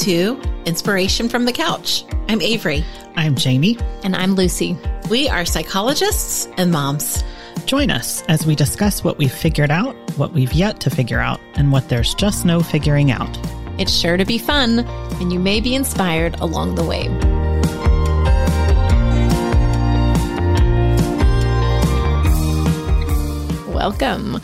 to 0.00 0.40
Inspiration 0.64 1.28
from 1.28 1.44
the 1.44 1.52
Couch. 1.52 2.06
I'm 2.30 2.40
Avery. 2.40 2.82
I'm 3.16 3.36
Jamie. 3.36 3.76
And 4.02 4.16
I'm 4.16 4.34
Lucy. 4.34 4.74
We 5.10 5.28
are 5.28 5.44
psychologists 5.44 6.48
and 6.56 6.72
moms. 6.72 7.22
Join 7.66 7.90
us 7.90 8.22
as 8.22 8.46
we 8.46 8.54
discuss 8.54 9.04
what 9.04 9.18
we've 9.18 9.30
figured 9.30 9.70
out, 9.70 9.94
what 10.16 10.32
we've 10.32 10.54
yet 10.54 10.80
to 10.80 10.90
figure 10.90 11.18
out, 11.18 11.38
and 11.56 11.70
what 11.70 11.90
there's 11.90 12.14
just 12.14 12.46
no 12.46 12.60
figuring 12.60 13.10
out. 13.10 13.28
It's 13.78 13.92
sure 13.92 14.16
to 14.16 14.24
be 14.24 14.38
fun, 14.38 14.78
and 15.20 15.34
you 15.34 15.38
may 15.38 15.60
be 15.60 15.74
inspired 15.74 16.34
along 16.40 16.76
the 16.76 16.84
way. 16.84 17.06
Welcome. 23.74 24.40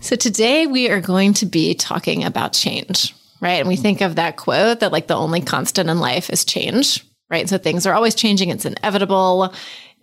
So, 0.00 0.16
today 0.16 0.66
we 0.66 0.90
are 0.90 1.00
going 1.00 1.32
to 1.34 1.46
be 1.46 1.72
talking 1.72 2.24
about 2.24 2.52
change, 2.52 3.14
right? 3.40 3.60
And 3.60 3.68
we 3.68 3.76
mm. 3.76 3.82
think 3.82 4.00
of 4.00 4.16
that 4.16 4.36
quote 4.36 4.80
that, 4.80 4.92
like, 4.92 5.06
the 5.06 5.16
only 5.16 5.40
constant 5.40 5.88
in 5.88 6.00
life 6.00 6.30
is 6.30 6.44
change, 6.44 7.04
right? 7.30 7.48
So, 7.48 7.58
things 7.58 7.86
are 7.86 7.94
always 7.94 8.14
changing, 8.14 8.50
it's 8.50 8.64
inevitable. 8.64 9.54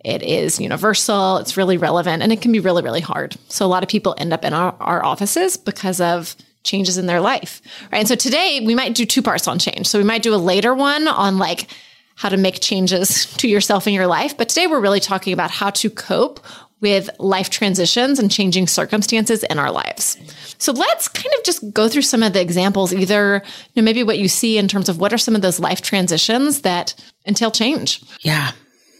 It 0.04 0.22
is 0.22 0.60
universal, 0.60 1.38
it's 1.38 1.56
really 1.56 1.78
relevant, 1.78 2.22
and 2.22 2.32
it 2.32 2.40
can 2.40 2.52
be 2.52 2.60
really, 2.60 2.82
really 2.82 3.00
hard. 3.00 3.36
So, 3.48 3.66
a 3.66 3.68
lot 3.68 3.82
of 3.82 3.88
people 3.88 4.14
end 4.18 4.32
up 4.32 4.44
in 4.44 4.52
our, 4.52 4.74
our 4.78 5.04
offices 5.04 5.56
because 5.56 6.00
of 6.00 6.36
changes 6.66 6.98
in 6.98 7.06
their 7.06 7.20
life, 7.20 7.62
right? 7.90 8.00
And 8.00 8.08
so 8.08 8.14
today 8.14 8.60
we 8.62 8.74
might 8.74 8.94
do 8.94 9.06
two 9.06 9.22
parts 9.22 9.48
on 9.48 9.58
change. 9.58 9.86
So 9.86 9.98
we 9.98 10.04
might 10.04 10.22
do 10.22 10.34
a 10.34 10.36
later 10.36 10.74
one 10.74 11.08
on 11.08 11.38
like 11.38 11.68
how 12.16 12.28
to 12.28 12.36
make 12.36 12.60
changes 12.60 13.26
to 13.36 13.48
yourself 13.48 13.86
in 13.86 13.94
your 13.94 14.06
life. 14.06 14.36
But 14.36 14.48
today 14.48 14.66
we're 14.66 14.80
really 14.80 15.00
talking 15.00 15.32
about 15.32 15.50
how 15.50 15.70
to 15.70 15.88
cope 15.88 16.40
with 16.80 17.08
life 17.18 17.50
transitions 17.50 18.18
and 18.18 18.30
changing 18.30 18.66
circumstances 18.66 19.42
in 19.44 19.58
our 19.58 19.70
lives. 19.70 20.18
So 20.58 20.72
let's 20.72 21.08
kind 21.08 21.32
of 21.38 21.44
just 21.44 21.72
go 21.72 21.88
through 21.88 22.02
some 22.02 22.22
of 22.22 22.32
the 22.32 22.40
examples, 22.40 22.92
either 22.92 23.42
you 23.74 23.82
know, 23.82 23.84
maybe 23.84 24.02
what 24.02 24.18
you 24.18 24.28
see 24.28 24.58
in 24.58 24.68
terms 24.68 24.88
of 24.88 25.00
what 25.00 25.12
are 25.12 25.18
some 25.18 25.34
of 25.34 25.42
those 25.42 25.58
life 25.58 25.80
transitions 25.80 26.62
that 26.62 26.94
entail 27.26 27.50
change. 27.50 28.02
Yeah. 28.20 28.52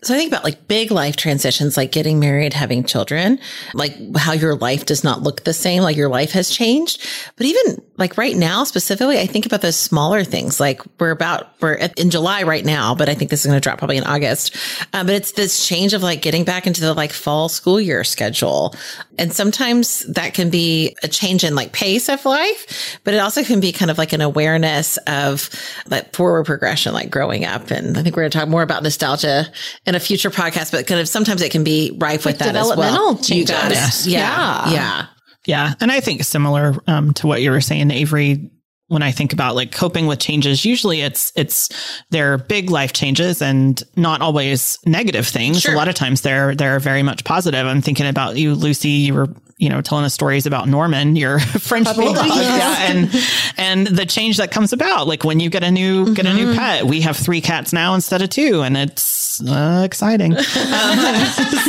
So 0.03 0.15
I 0.15 0.19
think 0.19 0.31
about 0.31 0.45
like 0.45 0.69
big 0.69 0.91
life 0.91 1.17
transitions, 1.17 1.77
like 1.77 1.91
getting 1.91 2.21
married, 2.21 2.53
having 2.53 2.85
children, 2.85 3.41
like 3.75 3.97
how 4.17 4.33
your 4.33 4.55
life 4.55 4.87
does 4.87 5.03
not 5.03 5.23
look 5.23 5.45
the 5.45 5.53
same, 5.53 5.83
like 5.83 5.97
your 5.97 6.09
life 6.09 6.33
has 6.33 6.51
changed. 6.51 7.05
But 7.37 7.47
even 7.47 7.83
like 7.97 8.19
right 8.19 8.37
now, 8.37 8.65
specifically, 8.65 9.19
I 9.19 9.27
think 9.27 9.47
about 9.47 9.63
those 9.63 9.77
smaller 9.77 10.23
things. 10.23 10.61
Like 10.61 10.83
we're 11.01 11.11
about, 11.11 11.61
we're 11.61 11.75
in 11.97 12.11
July 12.11 12.43
right 12.43 12.65
now, 12.65 12.95
but 12.95 13.09
I 13.09 13.15
think 13.15 13.31
this 13.31 13.41
is 13.41 13.47
going 13.47 13.57
to 13.57 13.61
drop 13.61 13.79
probably 13.79 13.97
in 13.97 14.05
August. 14.05 14.55
Um, 14.93 15.07
but 15.07 15.15
it's 15.15 15.33
this 15.33 15.67
change 15.67 15.95
of 15.95 16.03
like 16.03 16.23
getting 16.23 16.45
back 16.45 16.67
into 16.67 16.83
the 16.83 16.95
like 16.95 17.13
fall 17.13 17.49
school 17.49 17.81
year 17.81 18.05
schedule. 18.05 18.75
And 19.19 19.33
sometimes 19.33 20.01
that 20.07 20.35
can 20.35 20.51
be 20.51 20.97
a 21.03 21.09
change 21.09 21.45
in 21.45 21.55
like 21.55 21.73
pace 21.73 22.09
of 22.09 22.25
life, 22.25 22.99
but 23.05 23.15
it 23.15 23.19
also 23.19 23.43
can 23.43 23.61
be 23.61 23.73
kind 23.73 23.91
of 23.91 23.99
like 23.99 24.13
an 24.13 24.21
awareness 24.21 24.97
of 25.07 25.51
like 25.87 26.15
forward 26.15 26.47
progression, 26.47 26.93
like 26.93 27.11
growing 27.11 27.45
up. 27.45 27.71
And 27.71 27.97
I 27.97 28.03
think 28.03 28.17
we're 28.17 28.23
going 28.23 28.31
to 28.31 28.39
talk 28.39 28.49
more 28.49 28.63
about 28.63 28.83
nostalgia 28.83 29.47
in 29.87 29.95
a 29.95 30.01
future 30.01 30.31
podcast, 30.31 30.73
but 30.73 30.87
kind 30.87 31.01
of 31.01 31.09
sometimes 31.09 31.43
it 31.43 31.53
can 31.53 31.65
be 31.65 31.97
rife 31.99 32.25
with 32.25 32.41
like 32.41 32.53
that 32.53 32.57
as 32.57 32.77
well. 32.77 33.17
Changes. 33.17 33.31
You 33.31 33.47
got 33.47 33.73
it. 33.73 34.07
Yeah. 34.07 34.69
Yeah. 34.69 34.73
yeah. 34.73 35.07
Yeah. 35.47 35.75
And 35.81 35.93
I 35.93 36.01
think 36.01 36.25
similar 36.25 36.75
um, 36.87 37.15
to 37.15 37.27
what 37.27 37.41
you 37.41 37.53
were 37.53 37.61
saying, 37.61 37.91
Avery, 37.91 38.51
when 38.89 39.03
I 39.03 39.11
think 39.11 39.33
about 39.33 39.57
like 39.57 39.73
coping 39.73 40.07
with 40.07 40.21
changes, 40.21 40.65
usually 40.65 41.01
it's, 41.01 41.33
it's, 41.35 41.69
they're 42.11 42.39
big 42.39 42.71
life 42.71 42.93
changes 42.93 43.43
and 43.43 43.83
not 43.97 44.21
always 44.21 44.79
negative 44.87 45.27
things. 45.27 45.63
Sure. 45.63 45.75
A 45.75 45.77
lot 45.77 45.89
of 45.89 45.97
times 45.97 46.21
they're, 46.21 46.55
they're 46.55 46.79
very 46.79 47.03
much 47.03 47.25
positive. 47.25 47.67
I'm 47.67 47.81
thinking 47.81 48.07
about 48.07 48.37
you, 48.37 48.55
Lucy, 48.55 48.91
you 48.91 49.15
were, 49.15 49.29
you 49.59 49.69
know, 49.69 49.81
telling 49.81 50.05
us 50.05 50.15
stories 50.15 50.47
about 50.47 50.69
Norman, 50.69 51.17
your 51.17 51.41
French 51.41 51.93
bulldog. 51.97 52.27
Yeah. 52.27 52.77
And, 52.91 53.11
and 53.57 53.87
the 53.89 54.07
change 54.07 54.37
that 54.37 54.53
comes 54.53 54.73
about, 54.73 55.09
like 55.09 55.25
when 55.25 55.41
you 55.41 55.51
get 55.51 55.65
a 55.65 55.71
new, 55.71 56.05
mm-hmm. 56.05 56.15
get 56.15 56.27
a 56.27 56.35
new 56.35 56.55
pet, 56.55 56.85
we 56.85 57.01
have 57.01 57.17
three 57.17 57.41
cats 57.41 57.73
now 57.73 57.95
instead 57.95 58.23
of 58.23 58.31
two 58.31 58.63
and 58.63 58.77
it's 58.77 59.43
uh, 59.45 59.83
exciting. 59.85 60.37
um, 60.37 60.43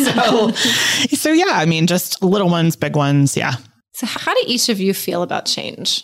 so, 0.06 0.52
so 0.52 1.32
yeah, 1.32 1.54
I 1.54 1.66
mean, 1.66 1.88
just 1.88 2.22
little 2.22 2.50
ones, 2.50 2.76
big 2.76 2.96
ones. 2.96 3.36
Yeah. 3.36 3.54
So 3.94 4.06
how 4.06 4.36
do 4.36 4.44
each 4.46 4.70
of 4.70 4.80
you 4.80 4.94
feel 4.94 5.24
about 5.24 5.48
change? 5.48 6.04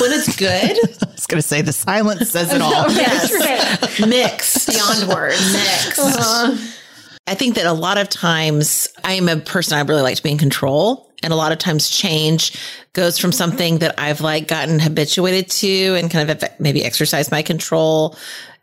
When 0.00 0.12
it's 0.12 0.36
good. 0.36 0.78
I 1.08 1.12
was 1.12 1.26
going 1.26 1.40
to 1.40 1.46
say 1.46 1.62
the 1.62 1.72
silence 1.72 2.30
says 2.30 2.52
it 2.52 2.60
all. 2.62 2.90
yes. 2.90 4.00
Mixed. 4.06 4.68
Beyond 4.68 5.08
words. 5.08 5.52
Mixed. 5.52 5.98
Uh-huh. 5.98 6.56
I 7.26 7.34
think 7.34 7.56
that 7.56 7.66
a 7.66 7.72
lot 7.72 7.98
of 7.98 8.08
times 8.08 8.88
I 9.04 9.14
am 9.14 9.28
a 9.28 9.36
person 9.36 9.76
I 9.76 9.82
really 9.82 10.02
like 10.02 10.16
to 10.16 10.22
be 10.22 10.30
in 10.30 10.38
control. 10.38 11.06
And 11.22 11.32
a 11.32 11.36
lot 11.36 11.52
of 11.52 11.58
times 11.58 11.90
change 11.90 12.52
goes 12.92 13.18
from 13.18 13.32
something 13.32 13.78
that 13.78 13.98
I've 13.98 14.20
like 14.20 14.46
gotten 14.48 14.78
habituated 14.78 15.50
to 15.50 15.94
and 15.96 16.10
kind 16.10 16.30
of 16.30 16.44
maybe 16.60 16.84
exercise 16.84 17.30
my 17.30 17.42
control. 17.42 18.16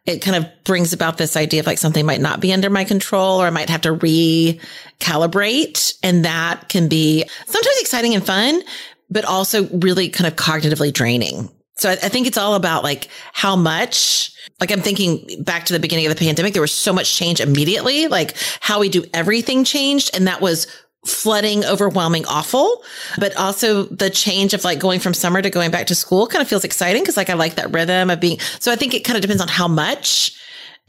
It 0.05 0.21
kind 0.21 0.37
of 0.37 0.49
brings 0.63 0.93
about 0.93 1.17
this 1.17 1.35
idea 1.35 1.59
of 1.59 1.65
like 1.65 1.79
something 1.79 2.05
might 2.05 2.21
not 2.21 2.39
be 2.39 2.53
under 2.53 2.69
my 2.69 2.85
control 2.85 3.41
or 3.41 3.45
I 3.45 3.49
might 3.49 3.69
have 3.69 3.81
to 3.81 3.93
recalibrate. 3.93 5.97
And 6.01 6.23
that 6.25 6.69
can 6.69 6.87
be 6.87 7.25
sometimes 7.45 7.77
exciting 7.81 8.15
and 8.15 8.25
fun, 8.25 8.61
but 9.09 9.25
also 9.25 9.67
really 9.69 10.09
kind 10.09 10.27
of 10.27 10.35
cognitively 10.35 10.91
draining. 10.91 11.49
So 11.77 11.89
I, 11.89 11.93
I, 11.93 12.09
think 12.09 12.25
it's 12.27 12.37
all 12.37 12.55
about 12.55 12.83
like 12.83 13.09
how 13.33 13.55
much, 13.55 14.31
like 14.61 14.71
I'm 14.71 14.81
thinking 14.81 15.43
back 15.43 15.65
to 15.65 15.73
the 15.73 15.79
beginning 15.79 16.05
of 16.05 16.15
the 16.15 16.19
pandemic, 16.19 16.53
there 16.53 16.61
was 16.61 16.71
so 16.71 16.93
much 16.93 17.15
change 17.15 17.41
immediately, 17.41 18.07
like 18.07 18.35
how 18.61 18.79
we 18.79 18.89
do 18.89 19.03
everything 19.13 19.65
changed. 19.65 20.11
And 20.13 20.27
that 20.27 20.39
was 20.39 20.67
flooding, 21.05 21.65
overwhelming, 21.65 22.25
awful. 22.25 22.83
But 23.19 23.35
also 23.35 23.83
the 23.83 24.09
change 24.09 24.53
of 24.53 24.63
like 24.63 24.79
going 24.79 24.99
from 24.99 25.13
summer 25.13 25.41
to 25.41 25.49
going 25.49 25.71
back 25.71 25.87
to 25.87 25.95
school 25.95 26.27
kind 26.27 26.41
of 26.41 26.47
feels 26.47 26.63
exciting 26.63 27.01
because 27.01 27.17
like 27.17 27.29
I 27.29 27.33
like 27.33 27.55
that 27.55 27.73
rhythm 27.73 28.09
of 28.09 28.19
being, 28.19 28.39
so 28.59 28.71
I 28.71 28.75
think 28.75 28.93
it 28.93 29.01
kind 29.01 29.17
of 29.17 29.21
depends 29.21 29.41
on 29.41 29.47
how 29.47 29.67
much 29.67 30.39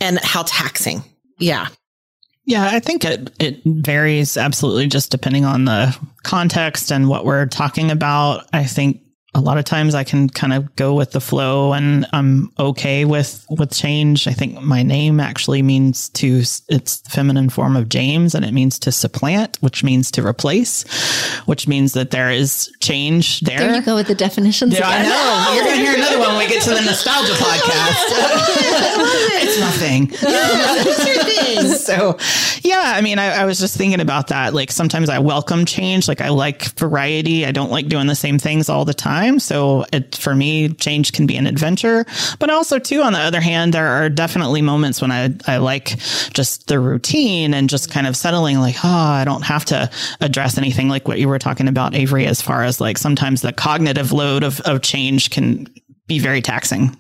and 0.00 0.19
how 0.19 0.43
taxing. 0.43 1.03
Yeah. 1.38 1.69
Yeah, 2.46 2.70
I 2.72 2.78
think 2.78 3.04
it 3.04 3.30
it 3.40 3.60
varies 3.64 4.36
absolutely 4.36 4.86
just 4.86 5.10
depending 5.10 5.44
on 5.44 5.64
the 5.64 5.96
context 6.22 6.92
and 6.92 7.08
what 7.08 7.24
we're 7.24 7.46
talking 7.46 7.90
about. 7.90 8.46
I 8.52 8.64
think 8.64 9.02
a 9.36 9.40
lot 9.40 9.58
of 9.58 9.66
times 9.66 9.94
I 9.94 10.02
can 10.02 10.30
kind 10.30 10.54
of 10.54 10.74
go 10.76 10.94
with 10.94 11.10
the 11.10 11.20
flow 11.20 11.74
and 11.74 12.06
I'm 12.14 12.50
okay 12.58 13.04
with 13.04 13.44
with 13.50 13.70
change. 13.70 14.26
I 14.26 14.32
think 14.32 14.62
my 14.62 14.82
name 14.82 15.20
actually 15.20 15.60
means 15.60 16.08
to 16.10 16.38
it's 16.68 17.00
the 17.00 17.10
feminine 17.10 17.50
form 17.50 17.76
of 17.76 17.90
James 17.90 18.34
and 18.34 18.46
it 18.46 18.54
means 18.54 18.78
to 18.78 18.92
supplant, 18.92 19.58
which 19.60 19.84
means 19.84 20.10
to 20.12 20.26
replace, 20.26 20.84
which 21.44 21.68
means 21.68 21.92
that 21.92 22.12
there 22.12 22.30
is 22.30 22.72
change 22.80 23.40
there. 23.40 23.58
There 23.58 23.74
you 23.74 23.82
go 23.82 23.96
with 23.96 24.06
the 24.06 24.14
definitions. 24.14 24.72
Yeah, 24.72 24.88
again. 24.88 25.04
I 25.04 25.08
know. 25.08 25.52
You're 25.54 25.64
going 25.64 25.76
to 25.76 25.84
hear 25.84 25.96
another 25.96 26.18
one 26.18 26.28
when 26.28 26.38
we 26.38 26.48
get 26.48 26.62
to 26.62 26.70
the 26.70 26.80
nostalgia 26.80 27.32
podcast. 27.34 28.06
Yeah, 31.46 31.62
so, 31.74 32.18
yeah, 32.62 32.94
I 32.96 33.00
mean, 33.00 33.18
I, 33.18 33.42
I 33.42 33.44
was 33.44 33.58
just 33.58 33.76
thinking 33.76 34.00
about 34.00 34.28
that. 34.28 34.52
Like 34.52 34.72
sometimes 34.72 35.08
I 35.08 35.18
welcome 35.18 35.64
change. 35.64 36.08
Like 36.08 36.20
I 36.20 36.30
like 36.30 36.64
variety. 36.78 37.46
I 37.46 37.52
don't 37.52 37.70
like 37.70 37.88
doing 37.88 38.06
the 38.06 38.16
same 38.16 38.38
things 38.38 38.68
all 38.68 38.84
the 38.84 38.94
time 38.94 39.06
time. 39.06 39.38
So 39.38 39.84
it, 39.92 40.16
for 40.16 40.34
me, 40.34 40.68
change 40.70 41.12
can 41.12 41.26
be 41.26 41.36
an 41.36 41.46
adventure, 41.46 42.04
but 42.38 42.50
also 42.50 42.78
too, 42.78 43.02
on 43.02 43.12
the 43.12 43.18
other 43.18 43.40
hand, 43.40 43.72
there 43.72 43.86
are 43.86 44.08
definitely 44.08 44.62
moments 44.62 45.00
when 45.00 45.10
I, 45.12 45.34
I 45.46 45.58
like 45.58 45.96
just 46.32 46.68
the 46.68 46.80
routine 46.80 47.54
and 47.54 47.68
just 47.68 47.90
kind 47.90 48.06
of 48.06 48.16
settling 48.16 48.58
like, 48.58 48.76
oh, 48.84 48.88
I 48.88 49.24
don't 49.24 49.44
have 49.44 49.64
to 49.66 49.90
address 50.20 50.58
anything 50.58 50.88
like 50.88 51.08
what 51.08 51.18
you 51.18 51.28
were 51.28 51.38
talking 51.38 51.68
about, 51.68 51.94
Avery, 51.94 52.26
as 52.26 52.42
far 52.42 52.64
as 52.64 52.80
like 52.80 52.98
sometimes 52.98 53.42
the 53.42 53.52
cognitive 53.52 54.12
load 54.12 54.42
of, 54.42 54.60
of 54.62 54.82
change 54.82 55.30
can 55.30 55.68
be 56.06 56.18
very 56.18 56.42
taxing. 56.42 56.96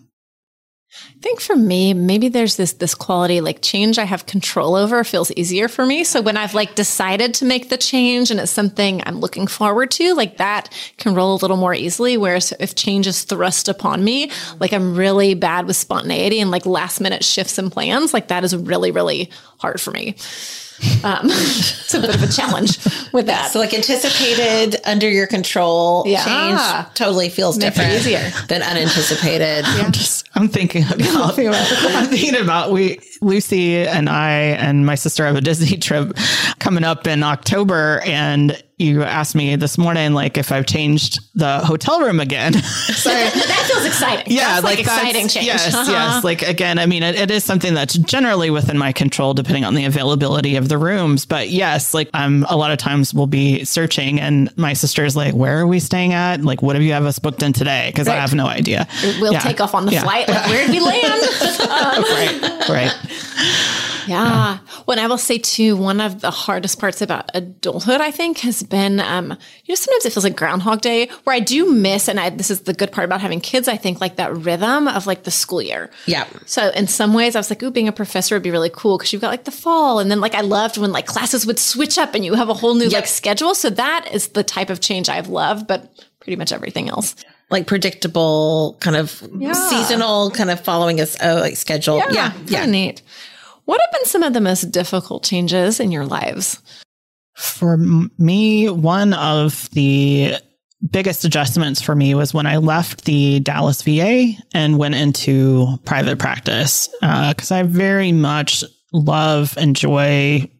I 1.08 1.18
think 1.20 1.40
for 1.40 1.56
me, 1.56 1.94
maybe 1.94 2.28
there's 2.28 2.56
this 2.56 2.74
this 2.74 2.94
quality 2.94 3.40
like 3.40 3.62
change 3.62 3.98
I 3.98 4.04
have 4.04 4.26
control 4.26 4.74
over 4.76 5.02
feels 5.02 5.32
easier 5.32 5.66
for 5.66 5.84
me. 5.84 6.04
So 6.04 6.20
when 6.20 6.36
I've 6.36 6.54
like 6.54 6.74
decided 6.74 7.34
to 7.34 7.44
make 7.44 7.68
the 7.68 7.76
change 7.76 8.30
and 8.30 8.38
it's 8.38 8.52
something 8.52 9.02
I'm 9.06 9.18
looking 9.18 9.46
forward 9.46 9.90
to, 9.92 10.14
like 10.14 10.36
that 10.36 10.68
can 10.98 11.14
roll 11.14 11.34
a 11.34 11.40
little 11.40 11.56
more 11.56 11.74
easily. 11.74 12.16
Whereas 12.16 12.52
if 12.60 12.74
change 12.74 13.06
is 13.06 13.24
thrust 13.24 13.68
upon 13.68 14.04
me, 14.04 14.30
like 14.60 14.72
I'm 14.72 14.94
really 14.94 15.34
bad 15.34 15.66
with 15.66 15.76
spontaneity 15.76 16.40
and 16.40 16.50
like 16.50 16.66
last 16.66 17.00
minute 17.00 17.24
shifts 17.24 17.58
and 17.58 17.72
plans, 17.72 18.12
like 18.12 18.28
that 18.28 18.44
is 18.44 18.54
really, 18.54 18.90
really 18.90 19.30
hard 19.58 19.80
for 19.80 19.90
me. 19.90 20.16
Um, 21.02 21.20
it's 21.24 21.94
a 21.94 22.00
bit 22.00 22.14
of 22.14 22.22
a 22.22 22.26
challenge 22.28 22.78
with 23.12 23.26
that. 23.26 23.50
So, 23.50 23.58
like 23.58 23.72
anticipated, 23.72 24.76
under 24.84 25.08
your 25.08 25.26
control 25.26 26.04
yeah. 26.06 26.24
change 26.24 26.94
totally 26.94 27.28
feels 27.28 27.56
Make 27.58 27.74
different 27.74 27.92
easier. 27.94 28.30
than 28.48 28.62
unanticipated. 28.62 29.64
Yeah. 29.66 29.84
I'm 29.84 29.92
just, 29.92 30.28
I'm 30.34 30.48
thinking 30.48 30.84
about, 30.84 31.38
I'm 31.38 32.06
thinking 32.06 32.36
about 32.36 32.70
we, 32.72 33.00
Lucy 33.20 33.76
and 33.86 34.08
I 34.08 34.30
and 34.30 34.84
my 34.84 34.94
sister 34.94 35.24
have 35.26 35.36
a 35.36 35.40
Disney 35.40 35.78
trip 35.78 36.12
coming 36.66 36.82
up 36.82 37.06
in 37.06 37.22
October 37.22 38.00
and 38.04 38.60
you 38.76 39.04
asked 39.04 39.36
me 39.36 39.54
this 39.54 39.78
morning, 39.78 40.14
like 40.14 40.36
if 40.36 40.50
I've 40.50 40.66
changed 40.66 41.20
the 41.36 41.60
hotel 41.60 42.00
room 42.00 42.18
again. 42.18 42.54
so 42.62 43.08
that 43.14 43.68
feels 43.70 43.86
exciting. 43.86 44.24
Yeah, 44.26 44.60
that's 44.60 44.64
like, 44.64 44.78
like 44.78 44.80
exciting 44.80 45.28
change. 45.28 45.46
Yes, 45.46 45.72
uh-huh. 45.72 45.92
yes. 45.92 46.24
Like 46.24 46.42
again, 46.42 46.80
I 46.80 46.86
mean, 46.86 47.04
it, 47.04 47.14
it 47.14 47.30
is 47.30 47.44
something 47.44 47.72
that's 47.72 47.94
generally 47.94 48.50
within 48.50 48.76
my 48.78 48.90
control, 48.90 49.32
depending 49.32 49.64
on 49.64 49.76
the 49.76 49.84
availability 49.84 50.56
of 50.56 50.68
the 50.68 50.76
rooms. 50.76 51.24
But 51.24 51.50
yes, 51.50 51.94
like 51.94 52.10
I'm 52.12 52.42
a 52.46 52.56
lot 52.56 52.72
of 52.72 52.78
times 52.78 53.14
we'll 53.14 53.28
be 53.28 53.64
searching, 53.64 54.18
and 54.18 54.54
my 54.58 54.72
sister's 54.72 55.14
like, 55.14 55.34
"Where 55.34 55.60
are 55.60 55.68
we 55.68 55.78
staying 55.78 56.14
at? 56.14 56.42
Like, 56.42 56.62
what 56.62 56.74
have 56.74 56.82
you 56.82 56.94
have 56.94 57.04
us 57.04 57.20
booked 57.20 57.44
in 57.44 57.52
today?" 57.52 57.90
Because 57.92 58.08
right. 58.08 58.18
I 58.18 58.20
have 58.20 58.34
no 58.34 58.48
idea. 58.48 58.88
We'll 59.20 59.34
yeah. 59.34 59.38
take 59.38 59.60
off 59.60 59.72
on 59.72 59.86
the 59.86 59.92
yeah. 59.92 60.02
flight. 60.02 60.28
Like, 60.28 60.46
where 60.48 60.66
did 60.66 60.72
we 60.72 60.80
land? 60.80 61.22
um. 61.60 62.02
right, 62.02 62.68
right. 62.68 63.75
Yeah. 64.06 64.58
Well, 64.86 64.98
I 64.98 65.06
will 65.06 65.18
say 65.18 65.38
too, 65.38 65.76
one 65.76 66.00
of 66.00 66.20
the 66.20 66.30
hardest 66.30 66.78
parts 66.78 67.02
about 67.02 67.30
adulthood, 67.34 68.00
I 68.00 68.10
think, 68.10 68.38
has 68.38 68.62
been, 68.62 69.00
um, 69.00 69.30
you 69.64 69.72
know, 69.72 69.74
sometimes 69.74 70.06
it 70.06 70.12
feels 70.12 70.24
like 70.24 70.36
Groundhog 70.36 70.80
Day 70.80 71.08
where 71.24 71.34
I 71.34 71.40
do 71.40 71.72
miss, 71.72 72.08
and 72.08 72.18
I, 72.18 72.30
this 72.30 72.50
is 72.50 72.62
the 72.62 72.74
good 72.74 72.92
part 72.92 73.04
about 73.04 73.20
having 73.20 73.40
kids, 73.40 73.68
I 73.68 73.76
think, 73.76 74.00
like 74.00 74.16
that 74.16 74.34
rhythm 74.34 74.88
of 74.88 75.06
like 75.06 75.24
the 75.24 75.30
school 75.30 75.62
year. 75.62 75.90
Yeah. 76.06 76.26
So 76.46 76.70
in 76.70 76.86
some 76.86 77.14
ways, 77.14 77.36
I 77.36 77.38
was 77.38 77.50
like, 77.50 77.62
ooh, 77.62 77.70
being 77.70 77.88
a 77.88 77.92
professor 77.92 78.34
would 78.34 78.42
be 78.42 78.50
really 78.50 78.70
cool 78.72 78.98
because 78.98 79.12
you've 79.12 79.22
got 79.22 79.30
like 79.30 79.44
the 79.44 79.50
fall. 79.50 79.98
And 79.98 80.10
then 80.10 80.20
like 80.20 80.34
I 80.34 80.42
loved 80.42 80.78
when 80.78 80.92
like 80.92 81.06
classes 81.06 81.46
would 81.46 81.58
switch 81.58 81.98
up 81.98 82.14
and 82.14 82.24
you 82.24 82.34
have 82.34 82.48
a 82.48 82.54
whole 82.54 82.74
new 82.74 82.84
yep. 82.84 82.92
like 82.92 83.06
schedule. 83.06 83.54
So 83.54 83.70
that 83.70 84.08
is 84.12 84.28
the 84.28 84.44
type 84.44 84.70
of 84.70 84.80
change 84.80 85.08
I've 85.08 85.28
loved, 85.28 85.66
but 85.66 85.90
pretty 86.20 86.36
much 86.36 86.52
everything 86.52 86.88
else 86.88 87.14
like 87.50 87.66
predictable 87.66 88.76
kind 88.80 88.96
of 88.96 89.22
yeah. 89.38 89.52
seasonal 89.52 90.30
kind 90.30 90.50
of 90.50 90.60
following 90.60 91.00
a 91.00 91.06
uh, 91.20 91.38
like 91.40 91.56
schedule. 91.56 91.98
Yeah. 91.98 92.10
Yeah. 92.10 92.32
yeah. 92.46 92.66
Neat. 92.66 93.02
What 93.66 93.80
have 93.80 93.92
been 93.92 94.06
some 94.06 94.22
of 94.22 94.32
the 94.32 94.40
most 94.40 94.70
difficult 94.72 95.24
changes 95.24 95.78
in 95.78 95.92
your 95.92 96.06
lives? 96.06 96.62
For 97.34 97.76
me, 97.76 98.70
one 98.70 99.12
of 99.12 99.68
the 99.70 100.36
biggest 100.90 101.24
adjustments 101.24 101.82
for 101.82 101.94
me 101.94 102.14
was 102.14 102.32
when 102.32 102.46
I 102.46 102.56
left 102.56 103.04
the 103.04 103.40
Dallas 103.40 103.82
VA 103.82 104.32
and 104.54 104.78
went 104.78 104.94
into 104.94 105.76
private 105.84 106.18
practice 106.18 106.88
because 107.00 107.50
uh, 107.50 107.56
I 107.56 107.62
very 107.64 108.12
much 108.12 108.64
love, 108.92 109.56
enjoy 109.58 110.50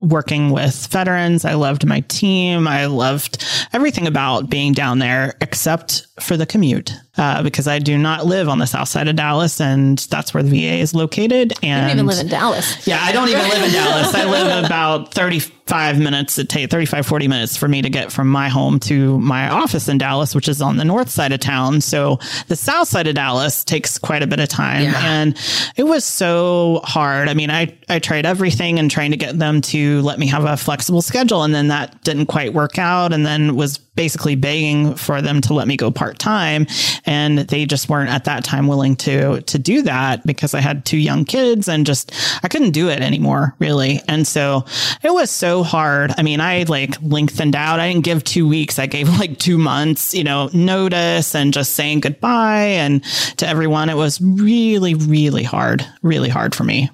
working 0.00 0.50
with 0.50 0.86
veterans. 0.86 1.44
I 1.44 1.54
loved 1.54 1.86
my 1.86 2.00
team. 2.00 2.66
I 2.66 2.86
loved 2.86 3.44
everything 3.72 4.06
about 4.06 4.48
being 4.48 4.72
down 4.72 4.98
there 4.98 5.34
except 5.40 6.06
for 6.20 6.36
the 6.36 6.46
commute 6.46 6.92
uh, 7.16 7.42
because 7.42 7.66
I 7.66 7.78
do 7.78 7.98
not 7.98 8.26
live 8.26 8.48
on 8.48 8.58
the 8.58 8.66
south 8.66 8.88
side 8.88 9.08
of 9.08 9.16
Dallas 9.16 9.60
and 9.60 9.98
that's 10.10 10.32
where 10.32 10.42
the 10.42 10.50
VA 10.50 10.76
is 10.76 10.94
located. 10.94 11.52
And 11.62 11.82
you 11.82 11.88
don't 11.88 11.90
even 11.90 12.06
live 12.06 12.20
in 12.20 12.28
Dallas. 12.28 12.86
Yeah, 12.86 12.98
I 13.02 13.12
don't 13.12 13.28
even 13.28 13.42
live 13.42 13.62
in 13.62 13.72
Dallas. 13.72 14.14
I 14.14 14.24
live 14.24 14.64
about 14.64 15.12
35 15.12 15.98
minutes, 15.98 16.38
it 16.38 16.48
takes 16.48 16.70
35, 16.70 17.06
40 17.06 17.28
minutes 17.28 17.56
for 17.56 17.68
me 17.68 17.82
to 17.82 17.90
get 17.90 18.10
from 18.12 18.28
my 18.28 18.48
home 18.48 18.80
to 18.80 19.18
my 19.18 19.48
office 19.50 19.88
in 19.88 19.98
Dallas, 19.98 20.34
which 20.34 20.48
is 20.48 20.62
on 20.62 20.76
the 20.76 20.84
north 20.84 21.10
side 21.10 21.32
of 21.32 21.40
town. 21.40 21.80
So 21.80 22.18
the 22.48 22.56
south 22.56 22.88
side 22.88 23.06
of 23.06 23.14
Dallas 23.14 23.64
takes 23.64 23.98
quite 23.98 24.22
a 24.22 24.26
bit 24.26 24.40
of 24.40 24.48
time. 24.48 24.84
Yeah. 24.84 25.00
And 25.04 25.38
it 25.76 25.84
was 25.84 26.04
so 26.04 26.80
hard. 26.84 27.28
I 27.28 27.34
mean, 27.34 27.50
I, 27.50 27.76
I 27.88 27.98
tried 27.98 28.26
everything 28.26 28.78
and 28.78 28.90
trying 28.90 29.10
to 29.10 29.16
get 29.16 29.38
them 29.38 29.60
to 29.62 29.89
let 29.98 30.18
me 30.18 30.26
have 30.28 30.44
a 30.44 30.56
flexible 30.56 31.02
schedule. 31.02 31.42
And 31.42 31.54
then 31.54 31.68
that 31.68 32.02
didn't 32.04 32.26
quite 32.26 32.54
work 32.54 32.78
out. 32.78 33.12
And 33.12 33.26
then 33.26 33.56
was 33.56 33.78
basically 34.00 34.34
begging 34.34 34.94
for 34.94 35.20
them 35.20 35.42
to 35.42 35.52
let 35.52 35.68
me 35.68 35.76
go 35.76 35.90
part 35.90 36.18
time. 36.18 36.66
And 37.04 37.40
they 37.40 37.66
just 37.66 37.88
weren't 37.88 38.08
at 38.08 38.24
that 38.24 38.44
time 38.44 38.66
willing 38.66 38.96
to, 38.96 39.42
to 39.42 39.58
do 39.58 39.82
that 39.82 40.24
because 40.24 40.54
I 40.54 40.60
had 40.60 40.86
two 40.86 40.96
young 40.96 41.26
kids 41.26 41.68
and 41.68 41.84
just, 41.84 42.12
I 42.42 42.48
couldn't 42.48 42.70
do 42.70 42.88
it 42.88 43.02
anymore 43.02 43.54
really. 43.58 44.00
And 44.08 44.26
so 44.26 44.64
it 45.02 45.12
was 45.12 45.30
so 45.30 45.62
hard. 45.62 46.14
I 46.16 46.22
mean, 46.22 46.40
I 46.40 46.62
like 46.62 46.96
lengthened 47.02 47.56
out. 47.56 47.80
I 47.80 47.92
didn't 47.92 48.04
give 48.04 48.24
two 48.24 48.48
weeks. 48.48 48.78
I 48.78 48.86
gave 48.86 49.08
like 49.18 49.38
two 49.38 49.58
months, 49.58 50.14
you 50.14 50.24
know, 50.24 50.48
notice 50.54 51.34
and 51.34 51.52
just 51.52 51.72
saying 51.72 52.00
goodbye. 52.00 52.68
And 52.80 53.04
to 53.36 53.46
everyone, 53.46 53.90
it 53.90 53.96
was 53.96 54.20
really, 54.20 54.94
really 54.94 55.42
hard, 55.42 55.84
really 56.02 56.28
hard 56.28 56.54
for 56.54 56.64
me. 56.64 56.88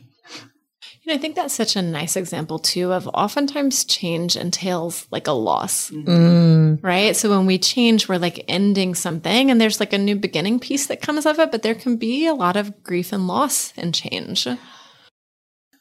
You 1.07 1.13
know, 1.13 1.19
I 1.19 1.21
think 1.21 1.37
that's 1.37 1.55
such 1.55 1.77
a 1.77 1.83
nice 1.83 2.17
example 2.17 2.59
too 2.59 2.93
of 2.93 3.07
oftentimes 3.15 3.85
change 3.85 4.35
entails 4.35 5.07
like 5.13 5.29
a 5.29 5.33
loss, 5.33 5.89
mm. 5.93 6.83
right? 6.83 7.15
So 7.15 7.31
when 7.31 7.47
we 7.47 7.59
change, 7.59 8.09
we're 8.09 8.19
like 8.19 8.45
ending 8.49 8.97
something 8.97 9.49
and 9.49 9.61
there's 9.61 9.79
like 9.79 9.93
a 9.93 9.99
new 9.99 10.17
beginning 10.17 10.59
piece 10.59 10.87
that 10.87 11.03
comes 11.03 11.25
of 11.25 11.39
it, 11.39 11.53
but 11.53 11.63
there 11.63 11.77
can 11.77 11.97
be 11.97 12.27
a 12.27 12.35
lot 12.35 12.57
of 12.57 12.83
grief 12.83 13.13
and 13.13 13.29
loss 13.29 13.73
and 13.77 13.95
change. 13.95 14.49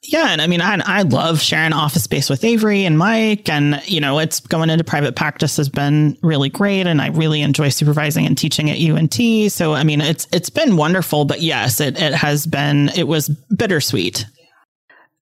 Yeah, 0.03 0.27
and 0.27 0.43
I 0.43 0.45
mean, 0.45 0.61
I 0.61 0.79
I 0.85 1.01
love 1.01 1.41
sharing 1.41 1.73
office 1.73 2.03
space 2.03 2.29
with 2.29 2.43
Avery 2.43 2.85
and 2.85 2.95
Mike, 2.95 3.49
and 3.49 3.81
you 3.87 3.99
know, 3.99 4.19
it's 4.19 4.39
going 4.39 4.69
into 4.69 4.83
private 4.83 5.15
practice 5.15 5.57
has 5.57 5.67
been 5.67 6.15
really 6.21 6.49
great, 6.49 6.85
and 6.85 7.01
I 7.01 7.07
really 7.07 7.41
enjoy 7.41 7.69
supervising 7.69 8.27
and 8.27 8.37
teaching 8.37 8.69
at 8.69 8.77
UNT. 8.77 9.51
So, 9.51 9.73
I 9.73 9.83
mean, 9.83 10.01
it's 10.01 10.27
it's 10.31 10.51
been 10.51 10.77
wonderful, 10.77 11.25
but 11.25 11.41
yes, 11.41 11.81
it 11.81 11.99
it 11.99 12.13
has 12.13 12.45
been 12.45 12.89
it 12.89 13.07
was 13.07 13.29
bittersweet 13.29 14.27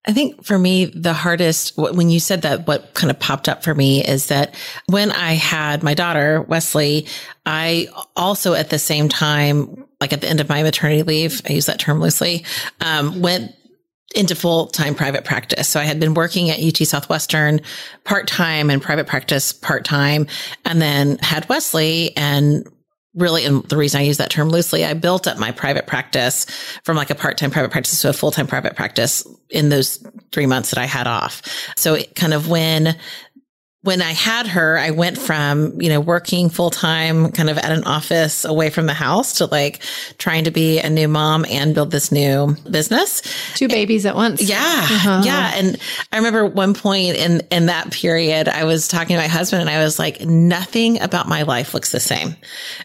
I 0.05 0.11
think 0.11 0.43
for 0.43 0.59
me, 0.59 0.85
the 0.85 1.13
hardest, 1.13 1.77
when 1.77 2.09
you 2.09 2.19
said 2.19 2.41
that, 2.41 2.67
what 2.67 2.93
kind 2.93 3.09
of 3.09 3.19
popped 3.19 3.47
up 3.47 3.63
for 3.63 3.73
me 3.73 4.03
is 4.03 4.27
that 4.27 4.53
when 4.87 5.11
I 5.11 5.33
had 5.33 5.81
my 5.81 5.93
daughter, 5.93 6.41
Wesley, 6.41 7.07
I 7.45 7.87
also 8.15 8.53
at 8.53 8.69
the 8.69 8.79
same 8.79 9.07
time, 9.07 9.85
like 10.01 10.11
at 10.11 10.19
the 10.19 10.27
end 10.27 10.41
of 10.41 10.49
my 10.49 10.61
maternity 10.61 11.03
leave, 11.03 11.41
I 11.47 11.53
use 11.53 11.67
that 11.67 11.79
term 11.79 12.01
loosely, 12.01 12.43
um, 12.81 13.21
went 13.21 13.55
into 14.13 14.35
full 14.35 14.67
time 14.67 14.93
private 14.93 15.23
practice. 15.23 15.67
So 15.67 15.79
I 15.79 15.83
had 15.83 15.99
been 15.99 16.13
working 16.13 16.49
at 16.49 16.59
UT 16.59 16.85
Southwestern 16.85 17.61
part 18.03 18.27
time 18.27 18.69
and 18.69 18.81
private 18.81 19.07
practice 19.07 19.53
part 19.53 19.85
time 19.85 20.27
and 20.65 20.81
then 20.81 21.17
had 21.19 21.47
Wesley 21.49 22.15
and 22.15 22.67
really, 23.15 23.45
and 23.45 23.63
the 23.65 23.77
reason 23.77 24.01
I 24.01 24.03
use 24.03 24.17
that 24.17 24.31
term 24.31 24.49
loosely, 24.49 24.83
I 24.83 24.93
built 24.93 25.27
up 25.27 25.37
my 25.37 25.51
private 25.51 25.87
practice 25.87 26.45
from 26.83 26.97
like 26.97 27.09
a 27.09 27.15
part-time 27.15 27.51
private 27.51 27.71
practice 27.71 28.01
to 28.01 28.09
a 28.09 28.13
full-time 28.13 28.47
private 28.47 28.75
practice 28.75 29.27
in 29.49 29.69
those 29.69 30.05
three 30.31 30.45
months 30.45 30.71
that 30.71 30.79
I 30.79 30.85
had 30.85 31.05
off. 31.05 31.41
So 31.75 31.93
it 31.93 32.15
kind 32.15 32.33
of 32.33 32.47
when 32.49 32.97
when 33.83 34.01
I 34.01 34.13
had 34.13 34.47
her, 34.47 34.77
I 34.77 34.91
went 34.91 35.17
from, 35.17 35.81
you 35.81 35.89
know, 35.89 35.99
working 35.99 36.49
full 36.49 36.69
time 36.69 37.33
kind 37.33 37.49
of 37.49 37.57
at 37.57 37.69
an 37.69 37.83
office 37.83 38.45
away 38.45 38.69
from 38.69 38.85
the 38.85 38.93
house 38.93 39.33
to 39.39 39.45
like 39.45 39.83
trying 40.17 40.45
to 40.45 40.51
be 40.51 40.79
a 40.79 40.89
new 40.89 41.09
mom 41.09 41.45
and 41.49 41.75
build 41.75 41.91
this 41.91 42.09
new 42.09 42.55
business. 42.69 43.21
Two 43.55 43.67
babies 43.67 44.05
at 44.05 44.15
once. 44.15 44.41
Yeah. 44.41 44.57
Uh-huh. 44.57 45.21
Yeah. 45.25 45.51
And 45.55 45.77
I 46.13 46.17
remember 46.17 46.45
one 46.45 46.73
point 46.73 47.17
in, 47.17 47.41
in 47.51 47.65
that 47.65 47.91
period, 47.91 48.47
I 48.47 48.63
was 48.63 48.87
talking 48.87 49.17
to 49.17 49.21
my 49.21 49.27
husband 49.27 49.59
and 49.59 49.69
I 49.69 49.83
was 49.83 49.99
like, 49.99 50.21
nothing 50.21 51.01
about 51.01 51.27
my 51.27 51.43
life 51.43 51.73
looks 51.73 51.91
the 51.91 51.99
same. 51.99 52.37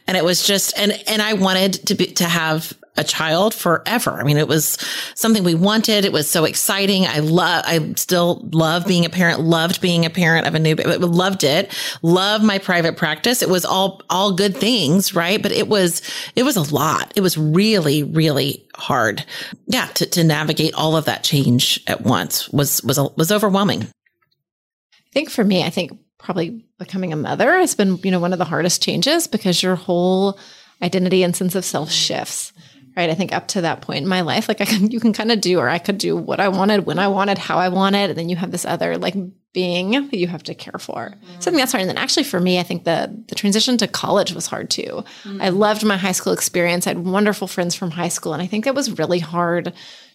And 0.09 0.17
it 0.17 0.25
was 0.25 0.45
just, 0.45 0.77
and, 0.77 0.93
and 1.06 1.23
I 1.23 1.35
wanted 1.35 1.75
to 1.87 1.95
be, 1.95 2.06
to 2.15 2.25
have 2.25 2.77
a 2.99 3.05
child 3.05 3.55
forever. 3.55 4.11
I 4.11 4.25
mean, 4.25 4.37
it 4.37 4.49
was 4.49 4.77
something 5.15 5.45
we 5.45 5.55
wanted. 5.55 6.05
It 6.05 6.12
was 6.12 6.29
so 6.29 6.45
exciting. 6.45 7.06
I 7.06 7.21
love, 7.21 7.65
I 7.67 7.95
still 7.97 8.47
love 8.53 8.87
being 8.87 9.05
a 9.06 9.11
parent, 9.11 9.41
loved 9.41 9.81
being 9.81 10.05
a 10.05 10.11
parent 10.11 10.47
of 10.47 10.55
a 10.55 10.59
new, 10.59 10.75
loved 10.75 11.45
it, 11.45 11.73
love 12.02 12.43
my 12.43 12.59
private 12.59 12.97
practice. 12.97 13.40
It 13.40 13.49
was 13.49 13.64
all, 13.64 14.02
all 14.11 14.33
good 14.33 14.57
things, 14.57 15.14
right? 15.14 15.40
But 15.40 15.52
it 15.52 15.69
was, 15.69 16.02
it 16.35 16.43
was 16.43 16.57
a 16.57 16.75
lot. 16.75 17.12
It 17.17 17.21
was 17.21 17.38
really, 17.38 18.02
really 18.02 18.67
hard. 18.75 19.25
Yeah. 19.67 19.87
To, 19.87 20.07
to 20.07 20.25
navigate 20.25 20.75
all 20.75 20.97
of 20.97 21.05
that 21.07 21.25
change 21.25 21.81
at 21.87 22.02
once 22.02 22.49
was, 22.50 22.83
was, 22.83 22.99
was 23.17 23.31
overwhelming. 23.33 23.83
I 23.83 25.12
think 25.12 25.31
for 25.31 25.45
me, 25.45 25.62
I 25.62 25.71
think 25.71 25.93
probably 26.19 26.67
becoming 26.78 27.12
a 27.12 27.17
mother 27.17 27.59
has 27.59 27.75
been, 27.75 27.97
you 27.99 28.11
know, 28.11 28.21
one 28.21 28.33
of 28.33 28.38
the 28.38 28.45
hardest 28.45 28.83
changes 28.83 29.26
because 29.28 29.62
your 29.62 29.76
whole 29.76 30.38
identity 30.83 31.23
and 31.23 31.35
sense 31.35 31.55
of 31.55 31.64
self 31.64 31.90
shifts 31.90 32.52
right? 32.99 33.11
I 33.11 33.14
think 33.14 33.33
up 33.33 33.47
to 33.49 33.61
that 33.61 33.81
point 33.81 34.02
in 34.02 34.09
my 34.09 34.23
life, 34.23 34.49
like 34.49 34.61
I 34.61 34.64
can, 34.64 34.90
you 34.90 34.99
can 34.99 35.12
kind 35.12 35.31
of 35.31 35.40
do, 35.40 35.61
or 35.61 35.69
I 35.69 35.78
could 35.78 35.99
do 35.99 36.17
what 36.17 36.40
I 36.40 36.49
wanted, 36.49 36.85
when 36.85 36.99
I 36.99 37.07
wanted, 37.07 37.38
how 37.38 37.57
I 37.57 37.69
wanted. 37.69 38.11
And 38.11 38.19
then 38.19 38.28
you 38.28 38.35
have 38.35 38.50
this 38.50 38.64
other 38.64 38.99
like 38.99 39.14
being 39.52 39.90
that 39.93 40.19
you 40.19 40.26
have 40.26 40.43
to 40.43 40.55
care 40.55 40.81
for. 40.81 41.11
Mm-hmm. 41.11 41.40
Something 41.40 41.59
that's 41.59 41.71
hard. 41.71 41.83
And 41.83 41.88
then 41.88 41.97
actually 41.97 42.25
for 42.25 42.40
me, 42.40 42.59
I 42.59 42.64
think 42.64 42.83
the, 42.83 43.17
the 43.28 43.37
transition 43.37 43.78
to 43.78 43.87
college 43.87 44.33
was 44.33 44.49
hard 44.49 44.69
too. 44.69 45.05
Mm-hmm. 45.23 45.40
I 45.40 45.50
loved 45.50 45.85
my 45.85 45.97
high 45.97 46.11
school 46.11 46.33
experience. 46.33 46.88
I 46.88 46.90
had 46.90 47.07
wonderful 47.07 47.47
friends 47.47 47.76
from 47.76 47.93
high 47.93 48.09
school. 48.09 48.33
And 48.33 48.43
I 48.43 48.49
think 48.49 48.67
it 48.67 48.75
was 48.75 48.99
really 48.99 49.21
hard 49.21 49.73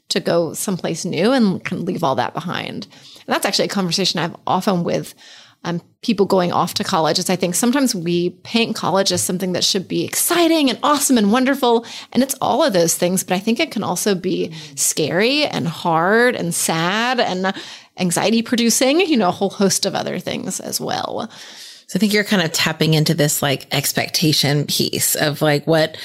to 0.09 0.19
go 0.19 0.51
someplace 0.51 1.05
new 1.05 1.31
and 1.31 1.63
kind 1.63 1.81
of 1.81 1.87
leave 1.87 2.03
all 2.03 2.15
that 2.15 2.33
behind. 2.33 2.85
And 3.25 3.33
that's 3.33 3.45
actually 3.45 3.65
a 3.65 3.69
conversation 3.69 4.19
I've 4.19 4.35
often 4.45 4.83
with 4.83 5.15
um, 5.63 5.81
people 6.01 6.25
going 6.25 6.51
off 6.51 6.73
to 6.75 6.83
college 6.83 7.19
is 7.19 7.29
I 7.29 7.35
think 7.35 7.55
sometimes 7.55 7.95
we 7.95 8.31
paint 8.43 8.75
college 8.75 9.11
as 9.11 9.23
something 9.23 9.53
that 9.53 9.63
should 9.63 9.87
be 9.87 10.03
exciting 10.03 10.69
and 10.69 10.77
awesome 10.83 11.17
and 11.17 11.31
wonderful. 11.31 11.85
And 12.11 12.21
it's 12.21 12.35
all 12.41 12.63
of 12.63 12.73
those 12.73 12.95
things, 12.95 13.23
but 13.23 13.35
I 13.35 13.39
think 13.39 13.59
it 13.59 13.71
can 13.71 13.83
also 13.83 14.13
be 14.13 14.53
scary 14.75 15.45
and 15.45 15.67
hard 15.67 16.35
and 16.35 16.53
sad 16.53 17.19
and 17.19 17.53
anxiety 17.97 18.41
producing, 18.41 18.99
you 18.99 19.15
know, 19.15 19.29
a 19.29 19.31
whole 19.31 19.49
host 19.49 19.85
of 19.85 19.95
other 19.95 20.19
things 20.19 20.59
as 20.59 20.81
well. 20.81 21.29
So 21.87 21.97
I 21.97 21.99
think 21.99 22.13
you're 22.13 22.23
kind 22.23 22.41
of 22.41 22.51
tapping 22.51 22.93
into 22.93 23.13
this 23.13 23.41
like 23.41 23.73
expectation 23.73 24.65
piece 24.65 25.15
of 25.15 25.41
like 25.41 25.65
what 25.65 25.95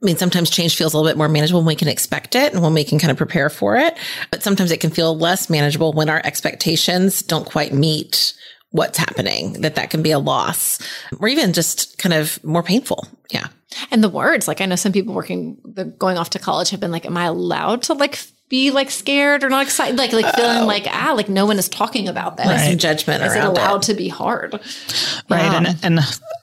I 0.00 0.06
mean, 0.06 0.16
sometimes 0.16 0.48
change 0.48 0.76
feels 0.76 0.94
a 0.94 0.96
little 0.96 1.10
bit 1.10 1.18
more 1.18 1.28
manageable 1.28 1.60
when 1.60 1.66
we 1.66 1.74
can 1.74 1.88
expect 1.88 2.36
it 2.36 2.52
and 2.52 2.62
when 2.62 2.72
we 2.72 2.84
can 2.84 3.00
kind 3.00 3.10
of 3.10 3.16
prepare 3.16 3.50
for 3.50 3.76
it. 3.76 3.98
But 4.30 4.44
sometimes 4.44 4.70
it 4.70 4.80
can 4.80 4.90
feel 4.90 5.18
less 5.18 5.50
manageable 5.50 5.92
when 5.92 6.08
our 6.08 6.20
expectations 6.24 7.20
don't 7.20 7.44
quite 7.44 7.72
meet 7.72 8.32
what's 8.70 8.98
happening, 8.98 9.54
that 9.62 9.76
that 9.76 9.90
can 9.90 10.02
be 10.02 10.10
a 10.10 10.18
loss 10.18 10.78
or 11.20 11.28
even 11.28 11.52
just 11.52 11.98
kind 11.98 12.12
of 12.12 12.42
more 12.44 12.62
painful. 12.62 13.06
Yeah. 13.30 13.48
And 13.90 14.02
the 14.02 14.08
words, 14.08 14.48
like 14.48 14.60
I 14.60 14.66
know 14.66 14.76
some 14.76 14.92
people 14.92 15.14
working, 15.14 15.58
the, 15.64 15.84
going 15.84 16.18
off 16.18 16.30
to 16.30 16.38
college 16.38 16.70
have 16.70 16.80
been 16.80 16.90
like, 16.90 17.06
am 17.06 17.16
I 17.16 17.24
allowed 17.24 17.82
to 17.84 17.94
like 17.94 18.18
be 18.48 18.70
like 18.70 18.90
scared 18.90 19.44
or 19.44 19.48
not 19.48 19.62
excited? 19.62 19.98
Like, 19.98 20.12
like 20.12 20.34
feeling 20.34 20.66
like, 20.66 20.86
ah, 20.86 21.12
like 21.16 21.28
no 21.28 21.46
one 21.46 21.58
is 21.58 21.68
talking 21.68 22.08
about 22.08 22.36
this. 22.36 22.46
Right. 22.46 22.70
Some 22.70 22.78
judgment 22.78 23.22
Is 23.22 23.34
it 23.34 23.44
allowed 23.44 23.84
it. 23.84 23.92
to 23.92 23.94
be 23.94 24.08
hard? 24.08 24.54
Right. 24.54 25.42
Yeah. 25.42 25.56
And, 25.56 25.78
and 25.82 26.00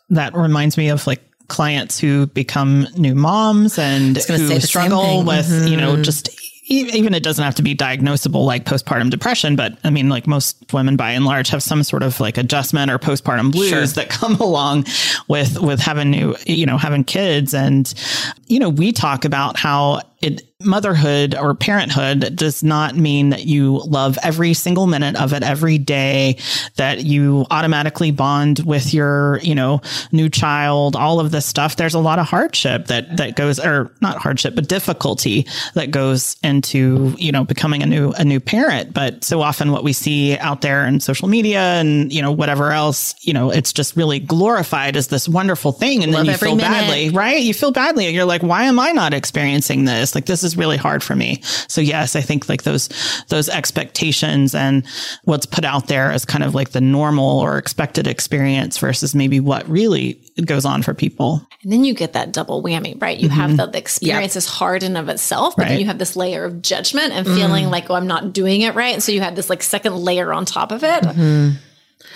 that 0.09 0.35
reminds 0.35 0.77
me 0.77 0.89
of 0.89 1.05
like 1.07 1.21
clients 1.47 1.99
who 1.99 2.27
become 2.27 2.87
new 2.97 3.15
moms 3.15 3.77
and 3.77 4.15
who 4.15 4.21
say 4.21 4.37
the 4.37 4.47
same 4.47 4.61
struggle 4.61 5.23
with, 5.23 5.67
you 5.67 5.77
know, 5.77 6.01
just 6.01 6.29
e- 6.29 6.44
even 6.67 7.13
it 7.13 7.21
doesn't 7.23 7.43
have 7.43 7.55
to 7.55 7.61
be 7.63 7.75
diagnosable 7.75 8.43
like 8.45 8.65
postpartum 8.65 9.09
depression, 9.11 9.55
but 9.55 9.77
I 9.83 9.89
mean, 9.91 10.09
like 10.09 10.25
most 10.25 10.73
women 10.73 10.95
by 10.95 11.11
and 11.11 11.23
large 11.23 11.49
have 11.49 11.61
some 11.61 11.83
sort 11.83 12.01
of 12.01 12.19
like 12.19 12.37
adjustment 12.37 12.89
or 12.89 12.97
postpartum 12.97 13.51
blues 13.51 13.69
Sure. 13.69 13.85
that 13.85 14.09
come 14.09 14.35
along 14.41 14.85
with, 15.27 15.59
with 15.59 15.79
having 15.79 16.09
new, 16.09 16.35
you 16.47 16.65
know, 16.65 16.77
having 16.77 17.03
kids. 17.03 17.53
And, 17.53 17.93
you 18.47 18.59
know, 18.59 18.69
we 18.69 18.91
talk 18.91 19.25
about 19.25 19.57
how 19.57 20.01
it, 20.25 20.41
motherhood 20.61 21.35
or 21.35 21.53
parenthood 21.53 22.35
does 22.35 22.63
not 22.63 22.95
mean 22.95 23.29
that 23.29 23.45
you 23.45 23.81
love 23.85 24.17
every 24.23 24.53
single 24.53 24.87
minute 24.87 25.15
of 25.15 25.33
it 25.33 25.43
every 25.43 25.77
day, 25.77 26.37
that 26.77 27.03
you 27.03 27.45
automatically 27.51 28.09
bond 28.09 28.59
with 28.65 28.93
your, 28.93 29.39
you 29.43 29.53
know, 29.53 29.81
new 30.11 30.29
child, 30.29 30.95
all 30.95 31.19
of 31.19 31.31
this 31.31 31.45
stuff. 31.45 31.75
There's 31.75 31.93
a 31.93 31.99
lot 31.99 32.19
of 32.19 32.25
hardship 32.25 32.87
that, 32.87 33.17
that 33.17 33.35
goes, 33.35 33.59
or 33.59 33.91
not 34.01 34.17
hardship, 34.17 34.55
but 34.55 34.67
difficulty 34.67 35.45
that 35.73 35.91
goes 35.91 36.37
into, 36.41 37.13
you 37.17 37.31
know, 37.31 37.43
becoming 37.43 37.83
a 37.83 37.85
new, 37.85 38.11
a 38.13 38.23
new 38.23 38.39
parent. 38.39 38.93
But 38.93 39.23
so 39.23 39.41
often 39.41 39.71
what 39.71 39.83
we 39.83 39.93
see 39.93 40.37
out 40.37 40.61
there 40.61 40.87
in 40.87 40.99
social 41.01 41.27
media 41.27 41.59
and, 41.59 42.11
you 42.11 42.21
know, 42.21 42.31
whatever 42.31 42.71
else, 42.71 43.13
you 43.21 43.33
know, 43.33 43.51
it's 43.51 43.73
just 43.73 43.95
really 43.95 44.19
glorified 44.19 44.95
as 44.95 45.07
this 45.07 45.29
wonderful 45.29 45.73
thing. 45.73 46.01
And 46.01 46.11
Love 46.13 46.25
then 46.25 46.33
you 46.33 46.37
feel 46.37 46.55
minute. 46.55 46.71
badly, 46.71 47.09
right? 47.09 47.41
You 47.41 47.53
feel 47.53 47.71
badly. 47.71 48.07
You're 48.09 48.25
like, 48.25 48.41
why 48.41 48.63
am 48.63 48.79
I 48.79 48.93
not 48.93 49.13
experiencing 49.13 49.85
this? 49.85 50.14
Like, 50.15 50.25
this 50.25 50.43
is 50.43 50.57
really 50.57 50.77
hard 50.77 51.03
for 51.03 51.15
me. 51.15 51.41
So 51.67 51.81
yes, 51.81 52.15
I 52.15 52.21
think 52.21 52.49
like 52.49 52.63
those, 52.63 52.89
those 53.27 53.49
expectations 53.49 54.55
and 54.55 54.85
what's 55.25 55.45
put 55.45 55.65
out 55.65 55.87
there 55.87 56.11
as 56.11 56.25
kind 56.25 56.43
of 56.43 56.55
like 56.55 56.71
the 56.71 56.81
normal 56.81 57.39
or 57.39 57.57
expected 57.57 58.07
experience 58.07 58.77
versus 58.77 59.13
maybe 59.13 59.39
what 59.39 59.67
really 59.69 60.19
goes 60.45 60.65
on 60.65 60.81
for 60.81 60.93
people. 60.93 61.45
And 61.63 61.71
then 61.71 61.83
you 61.83 61.93
get 61.93 62.13
that 62.13 62.31
double 62.31 62.63
whammy, 62.63 62.99
right? 63.01 63.17
You 63.17 63.29
have 63.29 63.51
mm-hmm. 63.51 63.57
the, 63.57 63.67
the 63.67 63.77
experience 63.77 64.35
is 64.35 64.45
hard 64.45 64.83
in 64.83 64.95
of 64.97 65.09
itself, 65.09 65.55
but 65.55 65.67
then 65.67 65.79
you 65.79 65.85
have 65.87 65.97
this 65.97 66.15
layer 66.15 66.45
of 66.45 66.61
judgment 66.61 67.11
and 67.13 67.25
feeling 67.25 67.65
mm. 67.65 67.71
like, 67.71 67.89
oh, 67.89 67.95
I'm 67.95 68.07
not 68.07 68.33
doing 68.33 68.61
it 68.61 68.75
right. 68.75 68.93
And 68.93 69.03
so 69.03 69.11
you 69.11 69.21
have 69.21 69.35
this 69.35 69.49
like 69.49 69.63
second 69.63 69.95
layer 69.95 70.31
on 70.31 70.45
top 70.45 70.71
of 70.71 70.83
it. 70.83 71.03
Mm-hmm. 71.03 71.57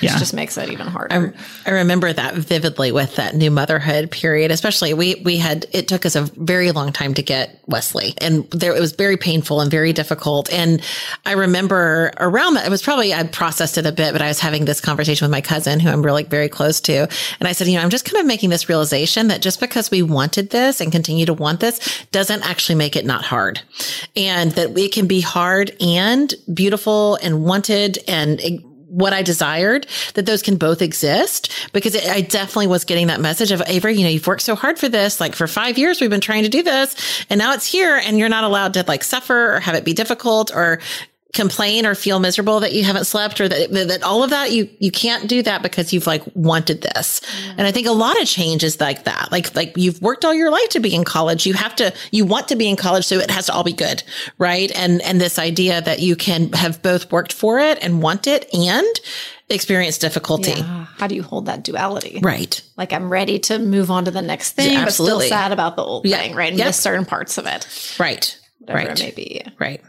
Yeah. 0.01 0.17
Just 0.17 0.33
makes 0.33 0.57
it 0.57 0.69
even 0.69 0.87
harder. 0.87 1.33
I 1.65 1.69
remember 1.71 2.11
that 2.13 2.35
vividly 2.35 2.91
with 2.91 3.17
that 3.17 3.35
new 3.35 3.51
motherhood 3.51 4.11
period, 4.11 4.51
especially 4.51 4.93
we, 4.93 5.15
we 5.25 5.37
had, 5.37 5.65
it 5.73 5.87
took 5.87 6.05
us 6.05 6.15
a 6.15 6.21
very 6.21 6.71
long 6.71 6.93
time 6.93 7.13
to 7.15 7.21
get 7.21 7.59
Wesley 7.67 8.13
and 8.19 8.49
there, 8.51 8.75
it 8.75 8.79
was 8.79 8.93
very 8.93 9.17
painful 9.17 9.61
and 9.61 9.69
very 9.69 9.91
difficult. 9.91 10.51
And 10.53 10.81
I 11.25 11.33
remember 11.33 12.13
around 12.17 12.53
that, 12.53 12.65
it 12.65 12.69
was 12.69 12.81
probably, 12.81 13.13
I'd 13.13 13.31
processed 13.31 13.77
it 13.77 13.85
a 13.85 13.91
bit, 13.91 14.13
but 14.13 14.21
I 14.21 14.27
was 14.27 14.39
having 14.39 14.65
this 14.65 14.79
conversation 14.79 15.25
with 15.25 15.31
my 15.31 15.41
cousin 15.41 15.79
who 15.79 15.89
I'm 15.89 16.01
really 16.01 16.23
very 16.23 16.49
close 16.49 16.79
to. 16.81 17.07
And 17.39 17.47
I 17.47 17.51
said, 17.51 17.67
you 17.67 17.75
know, 17.75 17.83
I'm 17.83 17.89
just 17.89 18.05
kind 18.05 18.21
of 18.21 18.25
making 18.25 18.49
this 18.49 18.69
realization 18.69 19.27
that 19.27 19.41
just 19.41 19.59
because 19.59 19.91
we 19.91 20.01
wanted 20.01 20.49
this 20.49 20.81
and 20.81 20.91
continue 20.91 21.25
to 21.25 21.33
want 21.33 21.59
this 21.59 22.05
doesn't 22.11 22.47
actually 22.47 22.75
make 22.75 22.95
it 22.95 23.05
not 23.05 23.25
hard. 23.25 23.61
And 24.15 24.51
that 24.53 24.77
it 24.77 24.91
can 24.93 25.07
be 25.07 25.21
hard 25.21 25.75
and 25.81 26.33
beautiful 26.53 27.15
and 27.21 27.43
wanted 27.43 27.99
and 28.07 28.39
what 28.89 29.13
I 29.13 29.21
desired, 29.21 29.87
that 30.15 30.25
those 30.25 30.41
can 30.41 30.57
both 30.57 30.81
exist 30.81 31.51
because 31.73 31.95
it, 31.95 32.07
I 32.07 32.21
definitely 32.21 32.67
was 32.67 32.83
getting 32.83 33.07
that 33.07 33.21
message 33.21 33.51
of 33.51 33.61
Avery, 33.67 33.95
you 33.95 34.03
know, 34.03 34.09
you've 34.09 34.27
worked 34.27 34.41
so 34.41 34.55
hard 34.55 34.79
for 34.79 34.89
this. 34.89 35.19
Like 35.19 35.35
for 35.35 35.47
five 35.47 35.77
years, 35.77 36.01
we've 36.01 36.09
been 36.09 36.21
trying 36.21 36.43
to 36.43 36.49
do 36.49 36.63
this 36.63 37.25
and 37.29 37.37
now 37.37 37.53
it's 37.53 37.65
here 37.65 37.95
and 37.95 38.17
you're 38.17 38.29
not 38.29 38.43
allowed 38.43 38.73
to 38.73 38.83
like 38.87 39.03
suffer 39.03 39.55
or 39.55 39.59
have 39.59 39.75
it 39.75 39.85
be 39.85 39.93
difficult 39.93 40.51
or 40.53 40.79
complain 41.33 41.85
or 41.85 41.93
feel 41.93 42.19
miserable 42.19 42.59
that 42.61 42.73
you 42.73 42.83
haven't 42.83 43.05
slept 43.05 43.39
or 43.39 43.47
that, 43.47 43.71
that 43.71 44.01
all 44.01 44.23
of 44.23 44.31
that 44.31 44.51
you 44.51 44.67
you 44.79 44.89
can't 44.89 45.29
do 45.29 45.43
that 45.43 45.61
because 45.61 45.93
you've 45.93 46.07
like 46.07 46.23
wanted 46.33 46.81
this 46.81 47.21
and 47.55 47.67
i 47.67 47.71
think 47.71 47.85
a 47.85 47.91
lot 47.91 48.19
of 48.19 48.27
change 48.27 48.63
is 48.63 48.79
like 48.81 49.03
that 49.03 49.31
like 49.31 49.55
like 49.55 49.73
you've 49.77 50.01
worked 50.01 50.25
all 50.25 50.33
your 50.33 50.49
life 50.49 50.67
to 50.69 50.79
be 50.79 50.93
in 50.95 51.03
college 51.03 51.45
you 51.45 51.53
have 51.53 51.75
to 51.75 51.93
you 52.11 52.25
want 52.25 52.47
to 52.47 52.55
be 52.55 52.67
in 52.67 52.75
college 52.75 53.05
so 53.05 53.17
it 53.19 53.29
has 53.29 53.45
to 53.45 53.53
all 53.53 53.63
be 53.63 53.71
good 53.73 54.01
right 54.39 54.71
and 54.75 55.03
and 55.03 55.21
this 55.21 55.37
idea 55.37 55.79
that 55.81 55.99
you 55.99 56.15
can 56.15 56.51
have 56.53 56.81
both 56.81 57.11
worked 57.11 57.31
for 57.31 57.59
it 57.59 57.77
and 57.83 58.01
want 58.01 58.25
it 58.25 58.51
and 58.51 58.87
experience 59.49 59.97
difficulty 59.99 60.51
Yeah. 60.51 60.85
How 60.97 61.07
do 61.07 61.15
you 61.15 61.23
hold 61.23 61.45
that 61.45 61.63
duality? 61.63 62.19
right 62.23 62.59
Like 62.75 62.91
I'm 62.91 63.07
ready 63.09 63.37
to 63.39 63.59
move 63.59 63.91
on 63.91 64.05
to 64.05 64.11
the 64.11 64.21
next 64.23 64.53
thing, 64.53 64.73
Yeah, 64.73 64.83
but 64.85 64.93
still 64.93 65.21
sad 65.21 65.51
about 65.51 65.75
the 65.75 65.83
old 65.83 66.05
Yeah. 66.05 66.17
thing, 66.17 66.35
right? 66.35 66.49
And 66.49 66.57
Yep. 66.57 66.67
miss 66.67 66.77
certain 66.77 67.05
parts 67.05 67.37
of 67.37 67.45
it, 67.45 67.67
right 67.99 68.35
whatever 68.59 68.79
right 68.89 68.99
it 68.99 69.03
may 69.03 69.11
be. 69.11 69.43
right 69.59 69.81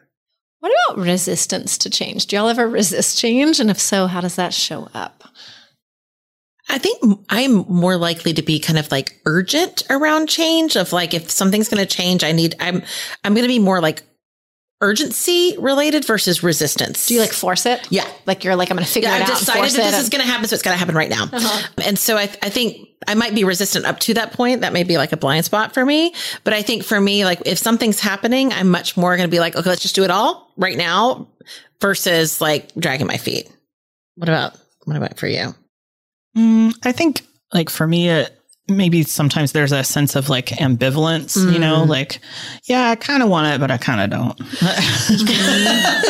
What 0.61 0.73
about 0.95 1.03
resistance 1.05 1.79
to 1.79 1.91
change? 1.91 2.27
Do 2.27 2.37
y'all 2.37 2.49
ever 2.49 2.69
resist 2.69 3.19
change? 3.19 3.61
And 3.61 3.71
if 3.71 3.81
so, 3.81 4.07
how 4.07 4.21
does 4.21 4.37
that 4.37 4.53
show 4.55 4.89
up? 4.95 5.25
I 6.69 6.79
think 6.79 7.03
I'm 7.29 7.65
more 7.69 7.97
likely 7.97 8.33
to 8.35 8.43
be 8.43 8.61
kind 8.61 8.79
of 8.79 8.91
like 8.93 9.21
urgent 9.27 9.83
around 9.91 10.29
change 10.29 10.77
of 10.77 10.93
like 10.93 11.15
if 11.15 11.31
something's 11.31 11.69
going 11.69 11.85
to 11.85 11.87
change, 11.97 12.23
I 12.23 12.33
need 12.33 12.55
I'm 12.61 12.83
I'm 13.25 13.35
going 13.35 13.43
to 13.45 13.49
be 13.49 13.59
more 13.59 13.81
like 13.81 14.03
urgency 14.83 15.57
related 15.59 16.05
versus 16.07 16.43
resistance. 16.43 17.07
Do 17.07 17.15
you 17.15 17.21
like 17.21 17.33
force 17.33 17.67
it? 17.67 17.87
Yeah. 17.91 18.07
Like 18.25 18.45
you're 18.45 18.57
like, 18.57 18.71
I'm 18.71 18.77
going 18.77 18.87
to 18.87 18.91
figure 18.91 19.09
Yeah, 19.11 19.17
it 19.17 19.23
I've 19.23 19.29
out. 19.29 19.31
and 19.31 19.39
decided 19.41 19.63
that 19.73 19.77
this 19.77 19.95
and- 19.95 20.03
is 20.03 20.09
going 20.09 20.23
to 20.23 20.27
happen, 20.31 20.47
so 20.47 20.55
it's 20.55 20.63
going 20.63 20.75
to 20.75 20.79
happen 20.79 20.95
right 20.95 21.11
now. 21.11 21.25
Uh-huh. 21.25 21.69
And 21.85 21.99
so 21.99 22.17
I, 22.17 22.23
I 22.43 22.49
think 22.49 22.89
I 23.07 23.15
might 23.15 23.35
be 23.35 23.45
resistant 23.45 23.85
up 23.85 23.99
to 24.01 24.15
that 24.15 24.33
point. 24.33 24.61
That 24.63 24.73
may 24.73 24.85
be 24.85 24.97
like 24.97 25.13
a 25.13 25.17
blind 25.19 25.45
spot 25.45 25.75
for 25.75 25.85
me. 25.85 26.15
But 26.45 26.55
I 26.55 26.63
think 26.63 26.85
for 26.85 26.99
me, 27.01 27.25
like 27.27 27.43
if 27.47 27.59
something's 27.59 28.01
happening, 28.01 28.53
I'm 28.55 28.69
much 28.71 28.97
more 28.97 29.17
going 29.17 29.29
to 29.29 29.31
be 29.31 29.41
like, 29.41 29.55
okay, 29.57 29.69
let's 29.69 29.83
just 29.83 29.95
do 29.97 30.05
it 30.05 30.11
all 30.11 30.50
right 30.61 30.77
now 30.77 31.27
versus 31.81 32.41
like 32.41 32.73
dragging 32.77 33.07
my 33.09 33.17
feet. 33.17 33.51
What 34.15 34.29
about, 34.29 34.57
what 34.85 34.97
about 34.97 35.19
for 35.19 35.27
you? 35.27 35.55
Mm, 36.37 36.75
I 36.85 36.93
think 36.93 37.23
like 37.53 37.71
for 37.71 37.87
me, 37.87 38.11
it, 38.11 38.40
maybe 38.71 39.03
sometimes 39.03 39.53
there's 39.53 39.73
a 39.73 39.85
sense 39.85 40.17
of 40.17 40.29
like 40.29 40.47
ambivalence, 40.47 41.37
you 41.53 41.59
know, 41.59 41.85
like, 41.85 42.21
yeah, 42.65 42.91
I 42.91 42.97
kind 42.97 43.23
of 43.23 43.29
want 43.29 43.55
it, 43.55 43.61
but 43.61 43.71
I 43.71 43.77
kind 43.77 44.01
of 44.01 44.11
don't. 44.11 44.41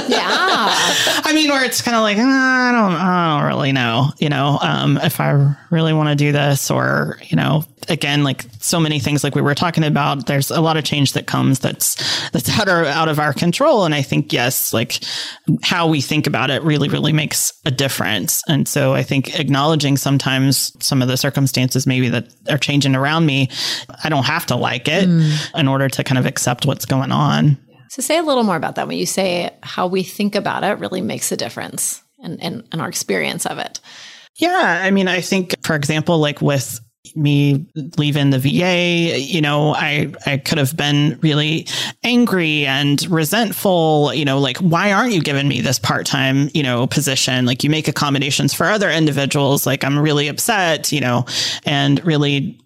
yeah. 0.09 0.69
I 1.25 1.33
mean, 1.35 1.51
where 1.51 1.65
it's 1.65 1.83
kind 1.83 1.97
of 1.97 2.03
like, 2.03 2.19
"Uh, 2.19 2.23
I 2.23 2.73
don't, 2.73 2.93
I 2.93 3.39
don't 3.39 3.49
really 3.49 3.73
know, 3.73 4.11
you 4.19 4.29
know, 4.29 4.59
um, 4.61 4.99
if 4.99 5.21
I 5.21 5.57
really 5.71 5.93
want 5.93 6.09
to 6.09 6.15
do 6.15 6.33
this 6.33 6.71
or, 6.71 7.19
you 7.25 7.37
know, 7.37 7.65
again, 7.89 8.25
like 8.25 8.45
so 8.61 8.79
many 8.79 9.01
things 9.01 9.25
like 9.25 9.35
we 9.35 9.41
were 9.41 9.55
talking 9.55 9.85
about, 9.85 10.27
there's 10.27 10.51
a 10.51 10.61
lot 10.61 10.77
of 10.77 10.85
change 10.85 11.13
that 11.15 11.27
comes 11.27 11.59
that's, 11.61 12.31
that's 12.31 12.51
out 12.59 12.69
of, 12.69 12.87
out 12.87 13.09
of 13.09 13.19
our 13.19 13.33
control. 13.33 13.85
And 13.85 13.95
I 13.95 14.03
think, 14.03 14.33
yes, 14.33 14.73
like 14.73 15.03
how 15.63 15.87
we 15.89 16.01
think 16.01 16.27
about 16.27 16.51
it 16.51 16.63
really, 16.63 16.89
really 16.89 17.13
makes 17.13 17.53
a 17.65 17.71
difference. 17.71 18.43
And 18.49 18.69
so 18.69 18.93
I 18.93 19.03
think 19.03 19.39
acknowledging 19.39 19.97
sometimes 19.97 20.73
some 20.85 21.03
of 21.03 21.09
the 21.09 21.17
circumstances 21.17 21.87
maybe 21.87 22.09
that 22.11 22.29
are 22.51 22.59
changing 22.59 22.95
around 22.95 23.27
me, 23.27 23.49
I 24.05 24.09
don't 24.09 24.25
have 24.25 24.47
to 24.47 24.57
like 24.57 24.89
it 24.89 25.09
mm. 25.09 25.59
in 25.59 25.69
order 25.69 25.89
to 25.89 26.05
kind 26.05 26.19
of 26.19 26.27
accept 26.27 26.67
what's 26.67 26.85
going 26.85 27.13
on. 27.13 27.59
So 27.89 28.03
say 28.03 28.19
a 28.19 28.23
little 28.23 28.45
more 28.45 28.57
about 28.57 28.77
that 28.77 28.87
when 28.87 28.99
you 28.99 29.07
say 29.07 29.51
how 29.63 29.87
we 29.87 30.03
think 30.03 30.35
about 30.35 30.63
it 30.63 30.79
really 30.79 31.01
makes 31.01 31.33
a 31.33 31.37
difference 31.37 32.03
and 32.23 32.43
and, 32.43 32.67
and 32.73 32.81
our 32.81 32.89
experience 32.89 33.47
of 33.47 33.59
it. 33.59 33.81
Yeah. 34.37 34.81
I 34.83 34.91
mean, 34.91 35.09
I 35.09 35.21
think, 35.21 35.55
for 35.63 35.75
example, 35.75 36.19
like 36.19 36.41
with 36.41 36.81
me 37.15 37.67
leaving 37.97 38.31
the 38.31 38.39
VA, 38.39 39.19
you 39.19 39.41
know, 39.41 39.75
I, 39.75 40.13
I 40.27 40.37
could 40.37 40.59
have 40.59 40.77
been 40.77 41.19
really 41.23 41.67
angry 42.05 42.67
and 42.67 43.03
resentful, 43.11 44.13
you 44.15 44.25
know, 44.25 44.39
like, 44.39 44.59
why 44.59 44.93
aren't 44.93 45.13
you 45.13 45.23
giving 45.23 45.49
me 45.49 45.61
this 45.61 45.79
part 45.79 46.07
time, 46.07 46.51
you 46.55 46.63
know, 46.63 46.87
position? 46.87 47.47
Like, 47.47 47.65
you 47.65 47.71
make 47.71 47.89
accommodations 47.89 48.53
for 48.53 48.67
other 48.67 48.91
individuals. 48.91 49.67
Like, 49.67 49.83
I'm 49.83 49.99
really 49.99 50.29
upset, 50.29 50.93
you 50.93 51.01
know, 51.01 51.25
and 51.65 52.05
really 52.05 52.61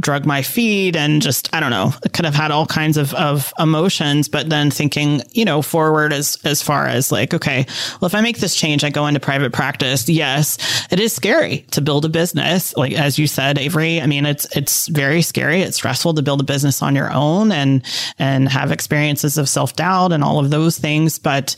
drug 0.00 0.26
my 0.26 0.42
feed 0.42 0.96
and 0.96 1.22
just 1.22 1.52
I 1.54 1.60
don't 1.60 1.70
know 1.70 1.92
could 2.12 2.24
have 2.24 2.34
had 2.34 2.50
all 2.50 2.66
kinds 2.66 2.96
of 2.96 3.14
of 3.14 3.52
emotions 3.56 4.28
but 4.28 4.48
then 4.50 4.68
thinking 4.68 5.22
you 5.30 5.44
know 5.44 5.62
forward 5.62 6.12
as 6.12 6.38
as 6.44 6.60
far 6.60 6.88
as 6.88 7.12
like 7.12 7.32
okay 7.32 7.64
well 8.00 8.06
if 8.06 8.14
I 8.14 8.20
make 8.20 8.38
this 8.38 8.56
change 8.56 8.82
I 8.82 8.90
go 8.90 9.06
into 9.06 9.20
private 9.20 9.52
practice 9.52 10.08
yes 10.08 10.58
it 10.90 10.98
is 10.98 11.12
scary 11.12 11.58
to 11.70 11.80
build 11.80 12.04
a 12.04 12.08
business. 12.08 12.76
Like 12.76 12.94
as 12.94 13.16
you 13.16 13.28
said 13.28 13.58
Avery 13.58 14.00
I 14.00 14.06
mean 14.06 14.26
it's 14.26 14.44
it's 14.56 14.88
very 14.88 15.22
scary. 15.22 15.62
It's 15.62 15.76
stressful 15.76 16.14
to 16.14 16.22
build 16.22 16.40
a 16.40 16.44
business 16.44 16.82
on 16.82 16.96
your 16.96 17.12
own 17.12 17.52
and 17.52 17.84
and 18.18 18.48
have 18.48 18.72
experiences 18.72 19.38
of 19.38 19.48
self-doubt 19.48 20.10
and 20.10 20.24
all 20.24 20.40
of 20.40 20.50
those 20.50 20.78
things. 20.78 21.20
But 21.20 21.54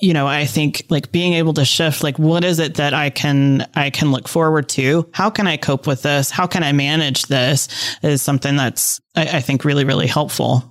you 0.00 0.12
know, 0.12 0.26
I 0.26 0.44
think 0.44 0.82
like 0.90 1.12
being 1.12 1.34
able 1.34 1.54
to 1.54 1.64
shift, 1.64 2.02
like, 2.02 2.18
what 2.18 2.44
is 2.44 2.58
it 2.58 2.74
that 2.74 2.94
I 2.94 3.10
can, 3.10 3.66
I 3.74 3.90
can 3.90 4.10
look 4.12 4.28
forward 4.28 4.68
to? 4.70 5.08
How 5.12 5.30
can 5.30 5.46
I 5.46 5.56
cope 5.56 5.86
with 5.86 6.02
this? 6.02 6.30
How 6.30 6.46
can 6.46 6.62
I 6.62 6.72
manage 6.72 7.22
this 7.26 7.68
is 8.02 8.20
something 8.22 8.56
that's, 8.56 9.00
I, 9.14 9.38
I 9.38 9.40
think 9.40 9.64
really, 9.64 9.84
really 9.84 10.06
helpful. 10.06 10.70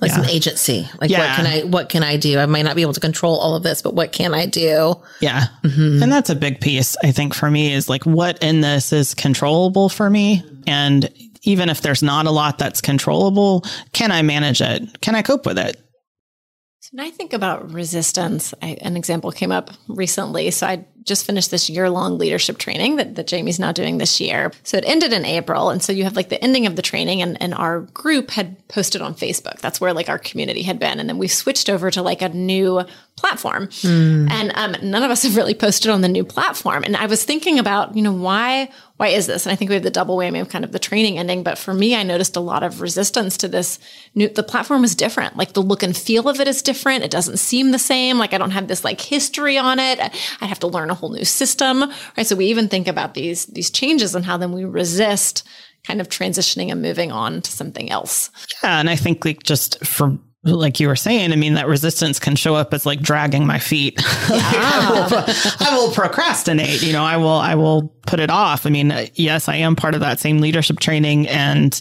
Like 0.00 0.10
Yeah. 0.10 0.16
some 0.18 0.24
agency. 0.26 0.88
Like 1.00 1.10
Yeah. 1.10 1.18
what 1.26 1.36
can 1.36 1.46
I 1.46 1.60
what 1.62 1.88
can 1.88 2.04
I 2.04 2.16
do? 2.16 2.38
I 2.38 2.46
might 2.46 2.62
not 2.62 2.76
be 2.76 2.82
able 2.82 2.92
to 2.92 3.00
control 3.00 3.36
all 3.36 3.56
of 3.56 3.64
this, 3.64 3.82
but 3.82 3.94
what 3.94 4.12
can 4.12 4.32
I 4.32 4.46
do? 4.46 4.94
Yeah. 5.20 5.46
Mm-hmm. 5.64 6.02
And 6.04 6.12
that's 6.12 6.30
a 6.30 6.36
big 6.36 6.60
piece, 6.60 6.96
I 7.02 7.10
think, 7.10 7.34
for 7.34 7.50
me 7.50 7.72
is 7.72 7.88
like 7.88 8.06
what 8.06 8.40
in 8.40 8.60
this 8.60 8.92
is 8.92 9.12
controllable 9.14 9.88
for 9.88 10.08
me. 10.08 10.44
And 10.68 11.10
even 11.42 11.68
if 11.68 11.80
there's 11.82 12.02
not 12.02 12.26
a 12.26 12.30
lot 12.30 12.58
that's 12.58 12.80
controllable, 12.80 13.64
can 13.92 14.12
I 14.12 14.22
manage 14.22 14.60
it? 14.60 15.00
Can 15.00 15.16
I 15.16 15.22
cope 15.22 15.44
with 15.46 15.58
it? 15.58 15.80
When 16.92 17.04
I 17.04 17.10
think 17.10 17.32
about 17.32 17.72
resistance, 17.72 18.54
I, 18.62 18.78
an 18.80 18.96
example 18.96 19.30
came 19.30 19.52
up 19.52 19.70
recently. 19.88 20.50
So 20.50 20.66
I 20.66 20.86
just 21.08 21.26
finished 21.26 21.50
this 21.50 21.68
year 21.68 21.90
long 21.90 22.18
leadership 22.18 22.58
training 22.58 22.96
that, 22.96 23.16
that 23.16 23.26
Jamie's 23.26 23.58
now 23.58 23.72
doing 23.72 23.98
this 23.98 24.20
year. 24.20 24.52
So 24.62 24.76
it 24.76 24.84
ended 24.86 25.12
in 25.12 25.24
April. 25.24 25.70
And 25.70 25.82
so 25.82 25.92
you 25.92 26.04
have 26.04 26.16
like 26.16 26.28
the 26.28 26.42
ending 26.42 26.66
of 26.66 26.76
the 26.76 26.82
training 26.82 27.22
and, 27.22 27.40
and 27.42 27.54
our 27.54 27.80
group 27.80 28.30
had 28.30 28.56
posted 28.68 29.02
on 29.02 29.14
Facebook. 29.14 29.58
That's 29.60 29.80
where 29.80 29.92
like 29.92 30.08
our 30.08 30.18
community 30.18 30.62
had 30.62 30.78
been. 30.78 31.00
And 31.00 31.08
then 31.08 31.18
we 31.18 31.28
switched 31.28 31.68
over 31.68 31.90
to 31.90 32.02
like 32.02 32.22
a 32.22 32.28
new 32.28 32.84
platform. 33.16 33.68
And 34.30 34.52
um, 34.54 34.76
none 34.82 35.02
of 35.02 35.10
us 35.10 35.24
have 35.24 35.36
really 35.36 35.54
posted 35.54 35.90
on 35.90 36.02
the 36.02 36.08
new 36.08 36.24
platform. 36.24 36.84
And 36.84 36.96
I 36.96 37.06
was 37.06 37.24
thinking 37.24 37.58
about, 37.58 37.96
you 37.96 38.02
know, 38.02 38.12
why 38.12 38.70
why 38.98 39.08
is 39.08 39.28
this? 39.28 39.46
And 39.46 39.52
I 39.52 39.56
think 39.56 39.68
we 39.68 39.74
have 39.74 39.84
the 39.84 39.90
double 39.90 40.16
whammy 40.16 40.40
of 40.40 40.48
kind 40.48 40.64
of 40.64 40.72
the 40.72 40.78
training 40.80 41.18
ending. 41.18 41.44
But 41.44 41.56
for 41.56 41.72
me, 41.72 41.94
I 41.94 42.02
noticed 42.02 42.34
a 42.34 42.40
lot 42.40 42.64
of 42.64 42.80
resistance 42.80 43.36
to 43.38 43.48
this 43.48 43.78
new, 44.16 44.28
the 44.28 44.42
platform 44.42 44.82
is 44.82 44.96
different. 44.96 45.36
Like 45.36 45.52
the 45.52 45.62
look 45.62 45.84
and 45.84 45.96
feel 45.96 46.28
of 46.28 46.40
it 46.40 46.48
is 46.48 46.62
different. 46.62 47.04
It 47.04 47.10
doesn't 47.12 47.36
seem 47.36 47.70
the 47.70 47.78
same. 47.78 48.18
Like 48.18 48.34
I 48.34 48.38
don't 48.38 48.50
have 48.50 48.66
this 48.66 48.82
like 48.82 49.00
history 49.00 49.56
on 49.56 49.78
it. 49.78 50.00
I 50.40 50.46
have 50.46 50.58
to 50.60 50.66
learn 50.66 50.90
a 50.90 50.94
whole 50.98 51.10
new 51.10 51.24
system. 51.24 51.84
Right. 52.16 52.26
So 52.26 52.36
we 52.36 52.46
even 52.46 52.68
think 52.68 52.88
about 52.88 53.14
these, 53.14 53.46
these 53.46 53.70
changes 53.70 54.14
and 54.14 54.24
how 54.24 54.36
then 54.36 54.52
we 54.52 54.64
resist 54.64 55.46
kind 55.84 56.00
of 56.00 56.08
transitioning 56.08 56.70
and 56.70 56.82
moving 56.82 57.12
on 57.12 57.40
to 57.42 57.50
something 57.50 57.90
else. 57.90 58.30
Yeah. 58.62 58.80
And 58.80 58.90
I 58.90 58.96
think 58.96 59.24
like 59.24 59.42
just 59.42 59.84
for, 59.86 60.18
like 60.48 60.80
you 60.80 60.88
were 60.88 60.96
saying, 60.96 61.32
I 61.32 61.36
mean, 61.36 61.54
that 61.54 61.66
resistance 61.66 62.18
can 62.18 62.36
show 62.36 62.54
up 62.54 62.72
as 62.74 62.86
like 62.86 63.00
dragging 63.00 63.46
my 63.46 63.58
feet. 63.58 64.00
Like, 64.28 64.42
I, 64.44 64.90
will, 64.90 65.66
I 65.66 65.78
will 65.78 65.92
procrastinate, 65.92 66.82
you 66.82 66.92
know, 66.92 67.02
I 67.02 67.16
will, 67.16 67.28
I 67.28 67.54
will 67.54 67.90
put 68.06 68.20
it 68.20 68.30
off. 68.30 68.66
I 68.66 68.70
mean, 68.70 68.92
yes, 69.14 69.48
I 69.48 69.56
am 69.56 69.76
part 69.76 69.94
of 69.94 70.00
that 70.00 70.18
same 70.18 70.38
leadership 70.38 70.80
training. 70.80 71.28
And 71.28 71.78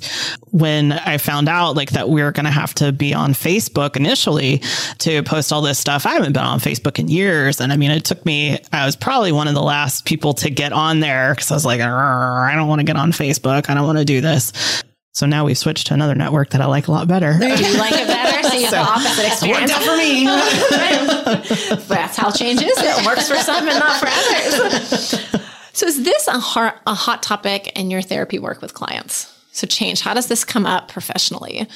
when 0.52 0.92
I 0.92 1.18
found 1.18 1.50
out 1.50 1.76
like 1.76 1.92
that 1.92 2.10
we 2.10 2.22
are 2.22 2.32
going 2.32 2.46
to 2.46 2.52
have 2.52 2.74
to 2.76 2.92
be 2.92 3.14
on 3.14 3.34
Facebook 3.34 3.96
initially 3.96 4.62
to 5.00 5.24
post 5.24 5.52
all 5.52 5.62
this 5.62 5.80
stuff, 5.80 6.06
I 6.06 6.14
haven't 6.14 6.34
been 6.34 6.44
on 6.44 6.60
Facebook 6.60 7.00
in 7.00 7.08
years. 7.08 7.60
And 7.60 7.74
I 7.74 7.78
mean, 7.78 7.92
it 7.92 8.06
took 8.06 8.26
me, 8.26 8.60
I 8.72 8.86
was 8.86 8.96
probably 8.96 9.32
one 9.32 9.48
of 9.48 9.54
the 9.54 9.64
last 9.64 10.06
people 10.06 10.34
to 10.36 10.50
get 10.50 10.74
on 10.74 11.00
there 11.00 11.34
because 11.34 11.52
I 11.52 11.56
was 11.56 11.66
like, 11.66 11.82
I 11.82 12.54
don't 12.56 12.68
want 12.68 12.80
to 12.80 12.86
get 12.86 12.98
on 12.98 13.12
Facebook. 13.12 13.70
I 13.70 13.74
don't 13.74 13.86
want 13.86 13.98
to 13.98 14.06
do 14.06 14.22
this. 14.22 14.84
So 15.18 15.26
now 15.26 15.46
we've 15.46 15.58
switched 15.58 15.88
to 15.88 15.96
another 15.96 16.14
network 16.14 16.52
that 16.52 16.62
I 16.62 16.68
like 16.68 16.88
a 16.88 16.92
lot 16.92 17.08
better. 17.08 17.32
You 17.32 17.40
like 17.40 17.96
it 17.96 18.06
better? 18.06 18.48
So 18.48 18.54
you 18.54 18.68
have 18.68 18.72
the 18.72 18.78
opposite 18.78 19.26
experience. 19.26 19.74
for 19.74 19.98
me. 19.98 20.26
That's 21.88 22.16
how 22.16 22.30
change 22.30 22.62
is. 22.62 22.78
It 22.78 23.04
works 23.04 23.28
for 23.28 23.38
some 23.38 23.68
and 23.68 23.80
not 23.80 24.00
for 24.00 24.06
others. 24.06 25.42
So 25.74 25.88
is 25.88 26.04
this 26.04 26.28
a 26.28 26.40
hot, 26.40 26.80
a 26.86 26.94
hot 26.94 27.24
topic 27.24 27.76
in 27.76 27.90
your 27.90 28.04
therapy 28.04 28.38
work 28.38 28.62
with 28.62 28.76
clients? 28.76 29.36
So 29.54 29.66
change, 29.66 30.02
how 30.02 30.14
does 30.14 30.28
this 30.28 30.46
come 30.46 30.68
up 30.68 30.88
professionally? 30.88 31.68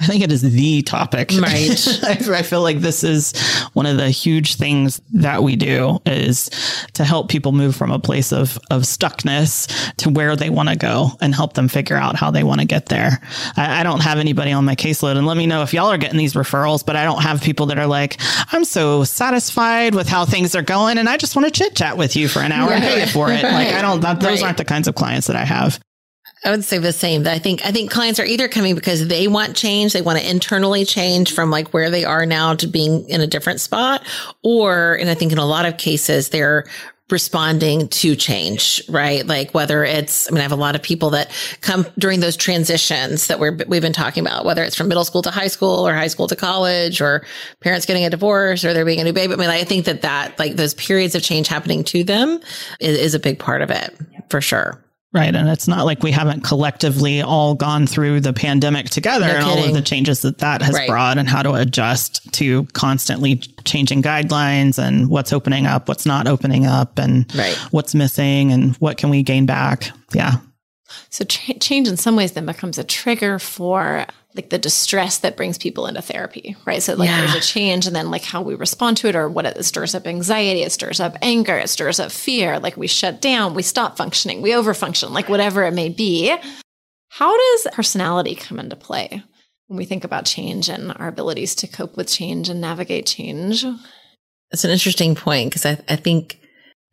I 0.00 0.06
think 0.06 0.22
it 0.24 0.32
is 0.32 0.42
the 0.42 0.82
topic. 0.82 1.30
Right. 1.32 1.70
I, 2.02 2.18
I 2.38 2.42
feel 2.42 2.62
like 2.62 2.80
this 2.80 3.04
is 3.04 3.32
one 3.74 3.86
of 3.86 3.96
the 3.96 4.10
huge 4.10 4.56
things 4.56 5.00
that 5.14 5.42
we 5.42 5.56
do 5.56 6.00
is 6.04 6.50
to 6.94 7.04
help 7.04 7.28
people 7.30 7.52
move 7.52 7.76
from 7.76 7.90
a 7.92 7.98
place 7.98 8.32
of, 8.32 8.58
of 8.70 8.82
stuckness 8.82 9.68
to 9.98 10.10
where 10.10 10.34
they 10.36 10.50
want 10.50 10.68
to 10.68 10.76
go 10.76 11.10
and 11.20 11.34
help 11.34 11.54
them 11.54 11.68
figure 11.68 11.96
out 11.96 12.16
how 12.16 12.30
they 12.30 12.42
want 12.42 12.60
to 12.60 12.66
get 12.66 12.86
there. 12.86 13.20
I, 13.56 13.80
I 13.80 13.82
don't 13.84 14.00
have 14.02 14.18
anybody 14.18 14.52
on 14.52 14.64
my 14.64 14.74
caseload 14.74 15.16
and 15.16 15.26
let 15.26 15.36
me 15.36 15.46
know 15.46 15.62
if 15.62 15.72
y'all 15.72 15.90
are 15.90 15.98
getting 15.98 16.18
these 16.18 16.34
referrals, 16.34 16.84
but 16.84 16.96
I 16.96 17.04
don't 17.04 17.22
have 17.22 17.40
people 17.40 17.66
that 17.66 17.78
are 17.78 17.86
like, 17.86 18.20
I'm 18.52 18.64
so 18.64 19.04
satisfied 19.04 19.94
with 19.94 20.08
how 20.08 20.24
things 20.24 20.54
are 20.56 20.62
going 20.62 20.98
and 20.98 21.08
I 21.08 21.16
just 21.16 21.36
want 21.36 21.46
to 21.46 21.52
chit 21.52 21.76
chat 21.76 21.96
with 21.96 22.16
you 22.16 22.28
for 22.28 22.40
an 22.40 22.52
hour 22.52 22.72
and 22.72 22.82
pay 22.82 23.00
you 23.00 23.06
for 23.06 23.30
it. 23.30 23.42
Like 23.44 23.68
I 23.72 23.80
don't, 23.80 24.00
that, 24.00 24.20
those 24.20 24.40
Right. 24.40 24.46
aren't 24.48 24.58
the 24.58 24.64
kinds 24.64 24.88
of 24.88 24.94
clients 24.96 25.28
that 25.28 25.36
I 25.36 25.44
have. 25.44 25.78
I 26.44 26.50
would 26.50 26.64
say 26.64 26.78
the 26.78 26.92
same. 26.92 27.22
That 27.22 27.34
I 27.34 27.38
think 27.38 27.64
I 27.64 27.72
think 27.72 27.90
clients 27.90 28.20
are 28.20 28.24
either 28.24 28.48
coming 28.48 28.74
because 28.74 29.08
they 29.08 29.28
want 29.28 29.56
change, 29.56 29.92
they 29.92 30.02
want 30.02 30.18
to 30.18 30.30
internally 30.30 30.84
change 30.84 31.32
from 31.32 31.50
like 31.50 31.72
where 31.72 31.90
they 31.90 32.04
are 32.04 32.26
now 32.26 32.54
to 32.54 32.66
being 32.66 33.08
in 33.08 33.20
a 33.20 33.26
different 33.26 33.60
spot, 33.60 34.02
or 34.42 34.94
and 34.94 35.08
I 35.08 35.14
think 35.14 35.32
in 35.32 35.38
a 35.38 35.46
lot 35.46 35.64
of 35.64 35.78
cases 35.78 36.28
they're 36.28 36.64
responding 37.10 37.86
to 37.88 38.16
change, 38.16 38.82
right? 38.88 39.26
Like 39.26 39.52
whether 39.52 39.84
it's, 39.84 40.26
I 40.26 40.32
mean, 40.32 40.38
I 40.38 40.42
have 40.42 40.52
a 40.52 40.56
lot 40.56 40.74
of 40.74 40.82
people 40.82 41.10
that 41.10 41.30
come 41.60 41.86
during 41.98 42.20
those 42.20 42.36
transitions 42.36 43.26
that 43.26 43.38
we're, 43.38 43.58
we've 43.68 43.82
been 43.82 43.92
talking 43.92 44.26
about, 44.26 44.46
whether 44.46 44.64
it's 44.64 44.74
from 44.74 44.88
middle 44.88 45.04
school 45.04 45.20
to 45.22 45.30
high 45.30 45.48
school 45.48 45.86
or 45.86 45.92
high 45.92 46.06
school 46.06 46.26
to 46.28 46.36
college 46.36 47.02
or 47.02 47.24
parents 47.60 47.84
getting 47.84 48.04
a 48.04 48.10
divorce 48.10 48.64
or 48.64 48.72
there 48.72 48.86
being 48.86 49.00
a 49.00 49.04
new 49.04 49.12
baby. 49.12 49.34
I 49.34 49.36
mean, 49.36 49.50
I 49.50 49.64
think 49.64 49.84
that 49.84 50.00
that, 50.00 50.38
like 50.38 50.56
those 50.56 50.72
periods 50.74 51.14
of 51.14 51.22
change 51.22 51.46
happening 51.46 51.84
to 51.84 52.04
them 52.04 52.40
is, 52.80 52.98
is 52.98 53.14
a 53.14 53.20
big 53.20 53.38
part 53.38 53.60
of 53.60 53.70
it 53.70 53.96
for 54.30 54.40
sure. 54.40 54.83
Right. 55.14 55.34
And 55.34 55.48
it's 55.48 55.68
not 55.68 55.86
like 55.86 56.02
we 56.02 56.10
haven't 56.10 56.42
collectively 56.42 57.22
all 57.22 57.54
gone 57.54 57.86
through 57.86 58.20
the 58.20 58.32
pandemic 58.32 58.90
together 58.90 59.26
No 59.28 59.34
and 59.34 59.44
all 59.44 59.64
of 59.64 59.72
the 59.72 59.80
changes 59.80 60.22
that 60.22 60.38
that 60.38 60.60
has 60.60 60.74
Right. 60.74 60.88
brought 60.88 61.18
and 61.18 61.28
how 61.28 61.40
to 61.42 61.52
adjust 61.54 62.32
to 62.34 62.64
constantly 62.72 63.36
changing 63.64 64.02
guidelines 64.02 64.76
and 64.76 65.08
what's 65.08 65.32
opening 65.32 65.66
up, 65.66 65.88
what's 65.88 66.04
not 66.04 66.26
opening 66.26 66.66
up 66.66 66.98
and 66.98 67.32
Right. 67.34 67.54
what's 67.70 67.94
missing 67.94 68.50
and 68.52 68.74
what 68.76 68.96
can 68.96 69.08
we 69.08 69.22
gain 69.22 69.46
back. 69.46 69.92
Yeah. 70.12 70.38
So 71.10 71.24
ch- 71.24 71.58
change 71.60 71.88
in 71.88 71.96
some 71.96 72.16
ways 72.16 72.32
then 72.32 72.46
becomes 72.46 72.78
a 72.78 72.84
trigger 72.84 73.38
for 73.38 74.06
like 74.34 74.50
the 74.50 74.58
distress 74.58 75.18
that 75.18 75.36
brings 75.36 75.56
people 75.58 75.86
into 75.86 76.02
therapy, 76.02 76.56
right? 76.66 76.82
So 76.82 76.94
like 76.94 77.08
Yeah. 77.08 77.20
there's 77.20 77.34
a 77.36 77.40
change 77.40 77.86
and 77.86 77.94
then 77.94 78.10
like 78.10 78.24
how 78.24 78.42
we 78.42 78.54
respond 78.54 78.96
to 78.98 79.08
it 79.08 79.14
or 79.16 79.28
what 79.28 79.46
it, 79.46 79.56
it 79.56 79.62
stirs 79.62 79.94
up 79.94 80.06
anxiety, 80.06 80.62
it 80.62 80.72
stirs 80.72 80.98
up 81.00 81.16
anger, 81.22 81.56
it 81.56 81.68
stirs 81.70 82.00
up 82.00 82.10
fear, 82.10 82.58
like 82.58 82.76
we 82.76 82.86
shut 82.88 83.20
down, 83.20 83.54
we 83.54 83.62
stop 83.62 83.96
functioning, 83.96 84.42
we 84.42 84.50
overfunction, 84.50 85.10
like 85.10 85.28
whatever 85.28 85.62
it 85.62 85.72
may 85.72 85.88
be. 85.88 86.34
How 87.10 87.36
does 87.36 87.72
personality 87.74 88.34
come 88.34 88.58
into 88.58 88.74
play 88.76 89.22
when 89.68 89.76
we 89.76 89.84
think 89.84 90.02
about 90.02 90.24
change 90.26 90.68
and 90.68 90.92
our 90.96 91.06
abilities 91.08 91.54
to 91.56 91.68
cope 91.68 91.96
with 91.96 92.08
change 92.08 92.48
and 92.48 92.60
navigate 92.60 93.06
change? 93.06 93.64
It's 94.50 94.64
an 94.64 94.70
interesting 94.70 95.14
point 95.14 95.50
because 95.50 95.64
I, 95.64 95.78
I 95.88 95.94
think 95.96 96.40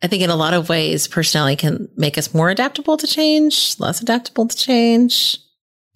I 0.02 0.08
think 0.08 0.22
in 0.22 0.30
a 0.30 0.36
lot 0.36 0.54
of 0.54 0.68
ways 0.68 1.06
personality 1.06 1.56
can 1.56 1.88
make 1.96 2.18
us 2.18 2.34
more 2.34 2.50
adaptable 2.50 2.96
to 2.96 3.06
change, 3.06 3.78
less 3.78 4.00
adaptable 4.00 4.48
to 4.48 4.56
change. 4.56 5.38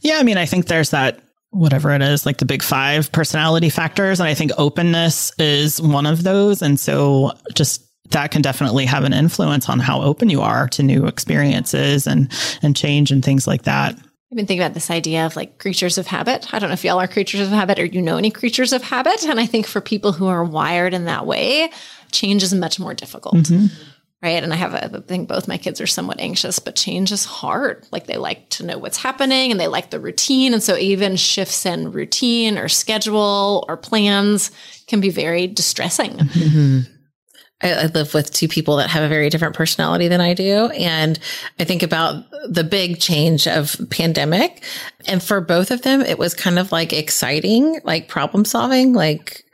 Yeah. 0.01 0.19
I 0.19 0.23
mean, 0.23 0.39
I 0.39 0.47
think 0.47 0.67
there's 0.67 0.91
that 0.91 1.21
whatever 1.51 1.91
it 1.93 2.03
is, 2.03 2.27
like 2.27 2.39
the 2.39 2.45
big 2.45 2.63
five 2.63 3.11
personality 3.13 3.71
factors. 3.71 4.21
And 4.21 4.29
I 4.29 4.35
think 4.35 4.53
openness 4.59 5.33
is 5.39 5.81
one 5.81 6.07
of 6.07 6.23
those. 6.23 6.63
And 6.63 6.79
so 6.79 7.33
just 7.55 7.83
that 8.11 8.31
can 8.31 8.43
definitely 8.43 8.85
have 8.87 9.05
an 9.05 9.13
influence 9.13 9.69
on 9.69 9.81
how 9.81 10.03
open 10.03 10.29
you 10.29 10.43
are 10.43 10.69
to 10.69 10.83
new 10.83 11.07
experiences 11.07 12.07
and, 12.07 12.31
and 12.63 12.77
change 12.77 13.11
and 13.11 13.25
things 13.25 13.47
like 13.47 13.63
that. 13.63 13.95
I've 13.95 14.37
been 14.37 14.47
thinking 14.47 14.63
about 14.63 14.75
this 14.75 14.91
idea 14.91 15.25
of 15.25 15.37
like 15.37 15.59
creatures 15.59 15.99
of 15.99 16.07
habit. 16.07 16.53
I 16.53 16.59
don't 16.59 16.69
know 16.69 16.75
if 16.75 16.85
y'all 16.85 17.01
are 17.01 17.09
creatures 17.09 17.41
of 17.41 17.49
habit 17.49 17.79
or 17.79 17.85
you 17.85 18.03
know 18.03 18.17
any 18.17 18.31
creatures 18.31 18.73
of 18.73 18.83
habit. 18.83 19.25
And 19.25 19.41
I 19.41 19.47
think 19.47 19.67
for 19.67 19.81
people 19.81 20.13
who 20.13 20.27
are 20.27 20.45
wired 20.45 20.95
in 20.95 21.05
that 21.07 21.27
way, 21.27 21.71
change 22.13 22.43
is 22.43 22.53
much 22.53 22.79
more 22.79 22.93
difficult. 22.93 23.37
Mm-hmm. 23.37 23.67
Right. 24.23 24.43
And 24.43 24.53
I 24.53 24.57
have, 24.57 24.73
a, 24.75 24.85
I 24.85 25.01
think 25.03 25.29
both 25.29 25.47
my 25.47 25.59
kids 25.59 25.81
are 25.81 25.87
somewhat 25.87 26.21
anxious, 26.21 26.59
but 26.59 26.75
change 26.75 27.13
is 27.13 27.27
hard. 27.27 27.87
Like 27.93 28.07
they 28.07 28.17
like 28.17 28.49
to 28.51 28.65
know 28.65 28.79
what's 28.79 28.97
happening 28.97 29.51
and 29.51 29.61
they 29.61 29.69
like 29.69 29.91
the 29.91 30.01
routine. 30.01 30.55
And 30.55 30.63
so 30.63 30.77
even 30.77 31.17
shifts 31.17 31.67
in 31.67 31.93
routine 31.93 32.57
or 32.57 32.69
schedule 32.69 33.65
or 33.69 33.77
plans 33.77 34.51
can 34.87 35.01
be 35.01 35.11
very 35.11 35.47
distressing. 35.47 36.13
Mm-hmm. 36.13 36.93
I, 37.63 37.73
I 37.73 37.87
live 37.87 38.15
with 38.15 38.33
two 38.33 38.49
people 38.49 38.77
that 38.77 38.89
have 38.91 39.03
a 39.03 39.09
very 39.09 39.29
different 39.29 39.55
personality 39.55 40.09
than 40.09 40.21
I 40.21 40.35
do. 40.35 40.67
And 40.69 41.19
I 41.59 41.65
think 41.65 41.83
about 41.83 42.25
the 42.49 42.65
big 42.65 42.99
change 43.01 43.47
of 43.47 43.77
pandemic. 43.91 44.65
And 45.07 45.23
for 45.23 45.41
both 45.43 45.71
of 45.71 45.83
them, 45.83 46.01
it 46.01 46.19
was 46.19 46.35
kind 46.35 46.59
of 46.59 46.73
like 46.73 46.93
exciting, 46.93 47.81
like 47.85 48.09
problem 48.09 48.45
solving. 48.47 48.93
Like 48.93 49.45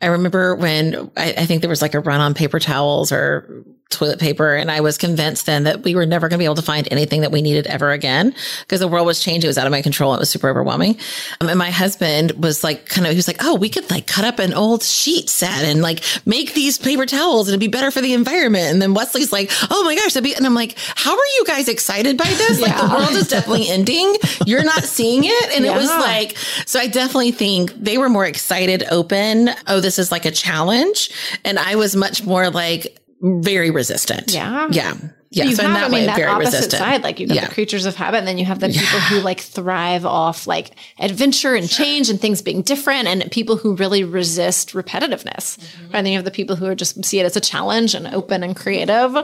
I 0.00 0.06
remember 0.06 0.54
when 0.54 1.10
I, 1.16 1.34
I 1.38 1.46
think 1.46 1.60
there 1.60 1.70
was 1.70 1.82
like 1.82 1.94
a 1.94 2.00
run 2.00 2.20
on 2.20 2.34
paper 2.34 2.58
towels 2.58 3.12
or 3.12 3.64
toilet 3.90 4.18
paper. 4.18 4.54
And 4.54 4.70
I 4.70 4.80
was 4.80 4.98
convinced 4.98 5.46
then 5.46 5.64
that 5.64 5.82
we 5.82 5.94
were 5.94 6.04
never 6.04 6.28
going 6.28 6.38
to 6.38 6.42
be 6.42 6.44
able 6.44 6.56
to 6.56 6.62
find 6.62 6.86
anything 6.90 7.22
that 7.22 7.32
we 7.32 7.40
needed 7.40 7.66
ever 7.66 7.90
again 7.90 8.34
because 8.60 8.80
the 8.80 8.88
world 8.88 9.06
was 9.06 9.20
changing. 9.20 9.48
It 9.48 9.50
was 9.50 9.58
out 9.58 9.66
of 9.66 9.70
my 9.70 9.80
control. 9.80 10.14
It 10.14 10.20
was 10.20 10.28
super 10.28 10.48
overwhelming. 10.48 10.98
Um, 11.40 11.48
and 11.48 11.58
my 11.58 11.70
husband 11.70 12.32
was 12.32 12.62
like, 12.62 12.86
kind 12.86 13.06
of, 13.06 13.12
he 13.12 13.16
was 13.16 13.26
like, 13.26 13.42
Oh, 13.42 13.54
we 13.54 13.70
could 13.70 13.90
like 13.90 14.06
cut 14.06 14.24
up 14.24 14.38
an 14.40 14.52
old 14.52 14.82
sheet 14.82 15.30
set 15.30 15.64
and 15.64 15.80
like 15.80 16.02
make 16.26 16.52
these 16.54 16.76
paper 16.76 17.06
towels 17.06 17.48
and 17.48 17.52
it'd 17.52 17.60
be 17.60 17.68
better 17.68 17.90
for 17.90 18.02
the 18.02 18.12
environment. 18.12 18.66
And 18.66 18.82
then 18.82 18.92
Wesley's 18.92 19.32
like, 19.32 19.50
Oh 19.70 19.82
my 19.84 19.94
gosh. 19.94 20.14
Be, 20.18 20.34
and 20.34 20.44
I'm 20.44 20.54
like, 20.54 20.76
how 20.78 21.12
are 21.12 21.26
you 21.38 21.44
guys 21.46 21.68
excited 21.68 22.18
by 22.18 22.24
this? 22.24 22.60
Like 22.60 22.76
the 22.76 22.88
world 22.94 23.12
is 23.12 23.28
definitely 23.28 23.68
ending. 23.70 24.16
You're 24.44 24.64
not 24.64 24.84
seeing 24.84 25.24
it. 25.24 25.56
And 25.56 25.64
yeah. 25.64 25.72
it 25.72 25.76
was 25.76 25.88
like, 25.88 26.36
so 26.66 26.78
I 26.78 26.88
definitely 26.88 27.30
think 27.30 27.72
they 27.72 27.96
were 27.96 28.08
more 28.08 28.26
excited, 28.26 28.84
open. 28.90 29.50
Oh, 29.66 29.80
this 29.80 29.98
is 29.98 30.10
like 30.10 30.24
a 30.24 30.30
challenge. 30.30 31.10
And 31.44 31.58
I 31.58 31.76
was 31.76 31.94
much 31.96 32.24
more 32.24 32.50
like, 32.50 32.97
very 33.20 33.70
resistant. 33.70 34.32
Yeah. 34.32 34.68
Yeah. 34.70 34.94
Yeah. 35.30 35.44
You 35.44 35.56
so 35.56 35.62
have, 35.62 35.76
I 35.76 35.88
mean, 35.88 35.92
way, 35.92 36.06
that 36.06 36.22
opposite 36.22 36.54
resistant. 36.54 36.80
side. 36.80 37.02
Like 37.02 37.20
you've 37.20 37.28
got 37.28 37.34
yeah. 37.34 37.48
the 37.48 37.54
creatures 37.54 37.84
of 37.84 37.94
habit, 37.96 38.18
and 38.18 38.26
then 38.26 38.38
you 38.38 38.46
have 38.46 38.60
the 38.60 38.68
people 38.68 38.82
yeah. 38.82 39.08
who 39.08 39.20
like 39.20 39.40
thrive 39.40 40.06
off 40.06 40.46
like 40.46 40.70
adventure 40.98 41.54
and 41.54 41.68
change 41.68 42.08
and 42.08 42.20
things 42.20 42.40
being 42.40 42.62
different, 42.62 43.08
and 43.08 43.30
people 43.30 43.56
who 43.56 43.76
really 43.76 44.04
resist 44.04 44.70
repetitiveness. 44.70 45.58
Mm-hmm. 45.58 45.94
And 45.94 46.06
then 46.06 46.12
you 46.12 46.18
have 46.18 46.24
the 46.24 46.30
people 46.30 46.56
who 46.56 46.66
are 46.66 46.74
just 46.74 47.04
see 47.04 47.20
it 47.20 47.26
as 47.26 47.36
a 47.36 47.40
challenge 47.40 47.94
and 47.94 48.06
open 48.06 48.42
and 48.42 48.56
creative 48.56 49.16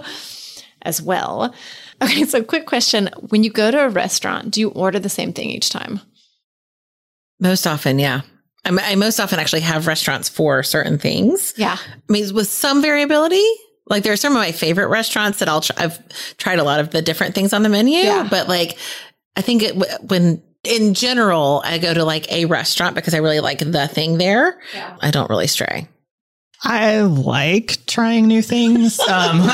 as 0.82 1.00
well. 1.00 1.54
Okay, 2.02 2.24
so 2.24 2.42
quick 2.42 2.66
question. 2.66 3.08
When 3.28 3.42
you 3.44 3.50
go 3.50 3.70
to 3.70 3.84
a 3.84 3.88
restaurant, 3.88 4.50
do 4.50 4.60
you 4.60 4.68
order 4.70 4.98
the 4.98 5.08
same 5.08 5.32
thing 5.32 5.48
each 5.48 5.70
time? 5.70 6.00
Most 7.40 7.66
often, 7.66 7.98
yeah. 7.98 8.22
I 8.66 8.94
most 8.94 9.20
often 9.20 9.38
actually 9.38 9.60
have 9.60 9.86
restaurants 9.86 10.28
for 10.28 10.62
certain 10.62 10.98
things. 10.98 11.52
Yeah. 11.56 11.76
I 11.78 12.12
mean, 12.12 12.34
with 12.34 12.48
some 12.48 12.80
variability, 12.80 13.44
like 13.86 14.02
there 14.02 14.12
are 14.12 14.16
some 14.16 14.32
of 14.32 14.38
my 14.38 14.52
favorite 14.52 14.88
restaurants 14.88 15.38
that 15.38 15.48
I'll 15.48 15.60
try, 15.60 15.84
I've 15.84 16.36
tried 16.36 16.58
a 16.58 16.64
lot 16.64 16.80
of 16.80 16.90
the 16.90 17.02
different 17.02 17.34
things 17.34 17.52
on 17.52 17.62
the 17.62 17.68
menu, 17.68 17.98
yeah. 17.98 18.26
but 18.28 18.48
like 18.48 18.78
I 19.36 19.42
think 19.42 19.62
it, 19.62 19.74
when 20.08 20.42
in 20.64 20.94
general 20.94 21.62
I 21.64 21.78
go 21.78 21.92
to 21.92 22.04
like 22.04 22.30
a 22.32 22.46
restaurant 22.46 22.94
because 22.94 23.14
I 23.14 23.18
really 23.18 23.40
like 23.40 23.58
the 23.58 23.88
thing 23.88 24.18
there. 24.18 24.60
Yeah. 24.74 24.96
I 25.00 25.10
don't 25.10 25.28
really 25.28 25.46
stray. 25.46 25.88
I 26.62 27.02
like 27.02 27.78
trying 27.86 28.26
new 28.26 28.40
things. 28.40 28.98
Um, 29.00 29.40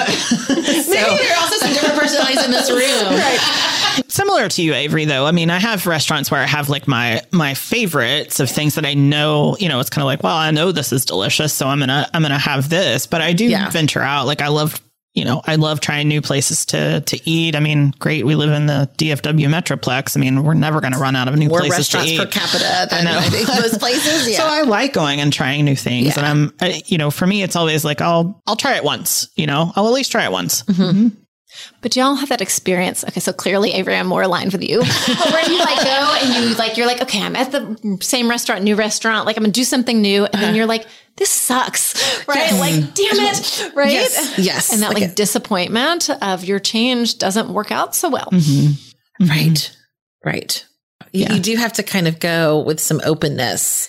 so, 1.00 1.16
there 1.16 1.32
are 1.36 1.40
also 1.40 1.56
some 1.56 1.72
different 1.72 1.98
personalities 1.98 2.44
in 2.44 2.50
this 2.50 2.70
room. 2.80 3.14
right. 3.14 4.04
Similar 4.08 4.48
to 4.48 4.62
you, 4.62 4.74
Avery, 4.74 5.04
though. 5.04 5.26
I 5.26 5.32
mean, 5.32 5.50
I 5.50 5.58
have 5.58 5.86
restaurants 5.86 6.30
where 6.30 6.40
I 6.40 6.46
have 6.46 6.68
like 6.68 6.86
my 6.88 7.22
my 7.30 7.54
favorites 7.54 8.40
of 8.40 8.50
things 8.50 8.74
that 8.74 8.86
I 8.86 8.94
know. 8.94 9.56
You 9.58 9.68
know, 9.68 9.80
it's 9.80 9.90
kind 9.90 10.02
of 10.02 10.06
like, 10.06 10.22
well, 10.22 10.36
I 10.36 10.50
know 10.50 10.72
this 10.72 10.92
is 10.92 11.04
delicious, 11.04 11.52
so 11.52 11.68
I'm 11.68 11.80
gonna 11.80 12.08
I'm 12.14 12.22
gonna 12.22 12.38
have 12.38 12.68
this. 12.68 13.06
But 13.06 13.20
I 13.20 13.32
do 13.32 13.46
yeah. 13.46 13.70
venture 13.70 14.00
out. 14.00 14.26
Like 14.26 14.42
I 14.42 14.48
love 14.48 14.80
you 15.14 15.24
know, 15.24 15.42
I 15.44 15.56
love 15.56 15.80
trying 15.80 16.06
new 16.06 16.22
places 16.22 16.64
to 16.66 17.00
to 17.00 17.28
eat. 17.28 17.56
I 17.56 17.60
mean, 17.60 17.92
great, 17.98 18.24
we 18.24 18.36
live 18.36 18.50
in 18.50 18.66
the 18.66 18.88
DFW 18.96 19.48
Metroplex. 19.48 20.16
I 20.16 20.20
mean, 20.20 20.44
we're 20.44 20.54
never 20.54 20.80
going 20.80 20.92
to 20.92 20.98
run 20.98 21.16
out 21.16 21.26
of 21.26 21.36
new 21.36 21.48
More 21.48 21.58
places 21.58 21.88
to 21.88 22.02
eat 22.02 22.18
per 22.18 22.26
capita. 22.26 22.88
I 22.92 23.02
know 23.02 23.20
those 23.60 23.76
places. 23.76 24.28
Yeah. 24.28 24.38
so 24.38 24.46
I 24.46 24.62
like 24.62 24.92
going 24.92 25.20
and 25.20 25.32
trying 25.32 25.64
new 25.64 25.74
things, 25.74 26.08
yeah. 26.08 26.18
and 26.18 26.26
I'm, 26.26 26.54
I, 26.60 26.82
you 26.86 26.96
know, 26.96 27.10
for 27.10 27.26
me, 27.26 27.42
it's 27.42 27.56
always 27.56 27.84
like 27.84 28.00
I'll 28.00 28.40
I'll 28.46 28.56
try 28.56 28.76
it 28.76 28.84
once. 28.84 29.28
You 29.34 29.46
know, 29.46 29.72
I'll 29.74 29.86
at 29.86 29.92
least 29.92 30.12
try 30.12 30.24
it 30.24 30.32
once. 30.32 30.62
Mm-hmm. 30.64 31.08
Mm-hmm. 31.50 31.76
But 31.82 31.96
y'all 31.96 32.14
have 32.14 32.28
that 32.28 32.40
experience. 32.40 33.04
Okay, 33.04 33.20
so 33.20 33.32
clearly, 33.32 33.72
Avery, 33.72 33.96
I'm 33.96 34.06
more 34.06 34.22
aligned 34.22 34.52
with 34.52 34.62
you. 34.62 34.78
where 35.32 35.50
you 35.50 35.58
like 35.58 35.84
go 35.84 36.16
and 36.22 36.44
you 36.44 36.54
like, 36.56 36.76
you're 36.76 36.86
like, 36.86 37.02
okay, 37.02 37.22
I'm 37.22 37.36
at 37.36 37.52
the 37.52 37.98
same 38.00 38.28
restaurant, 38.28 38.62
new 38.62 38.76
restaurant. 38.76 39.26
Like 39.26 39.36
I'm 39.36 39.42
gonna 39.42 39.52
do 39.52 39.64
something 39.64 40.00
new, 40.00 40.24
and 40.24 40.34
then 40.34 40.44
uh-huh. 40.44 40.56
you're 40.56 40.66
like, 40.66 40.86
this 41.16 41.30
sucks, 41.30 42.26
right? 42.26 42.50
Yes. 42.50 42.60
Like, 42.60 42.94
damn 42.94 43.26
it, 43.26 43.76
right? 43.76 43.92
Yes, 43.92 44.38
yes. 44.38 44.72
And 44.72 44.82
that 44.82 44.94
like, 44.94 45.02
like 45.02 45.14
disappointment 45.14 46.08
of 46.22 46.44
your 46.44 46.58
change 46.58 47.18
doesn't 47.18 47.52
work 47.52 47.70
out 47.70 47.94
so 47.94 48.08
well, 48.08 48.28
mm-hmm. 48.32 49.26
right? 49.28 49.50
Mm-hmm. 49.50 50.28
Right. 50.28 50.66
Yeah. 51.12 51.32
You 51.32 51.40
do 51.40 51.56
have 51.56 51.72
to 51.74 51.82
kind 51.82 52.06
of 52.06 52.20
go 52.20 52.60
with 52.60 52.78
some 52.78 53.00
openness, 53.04 53.88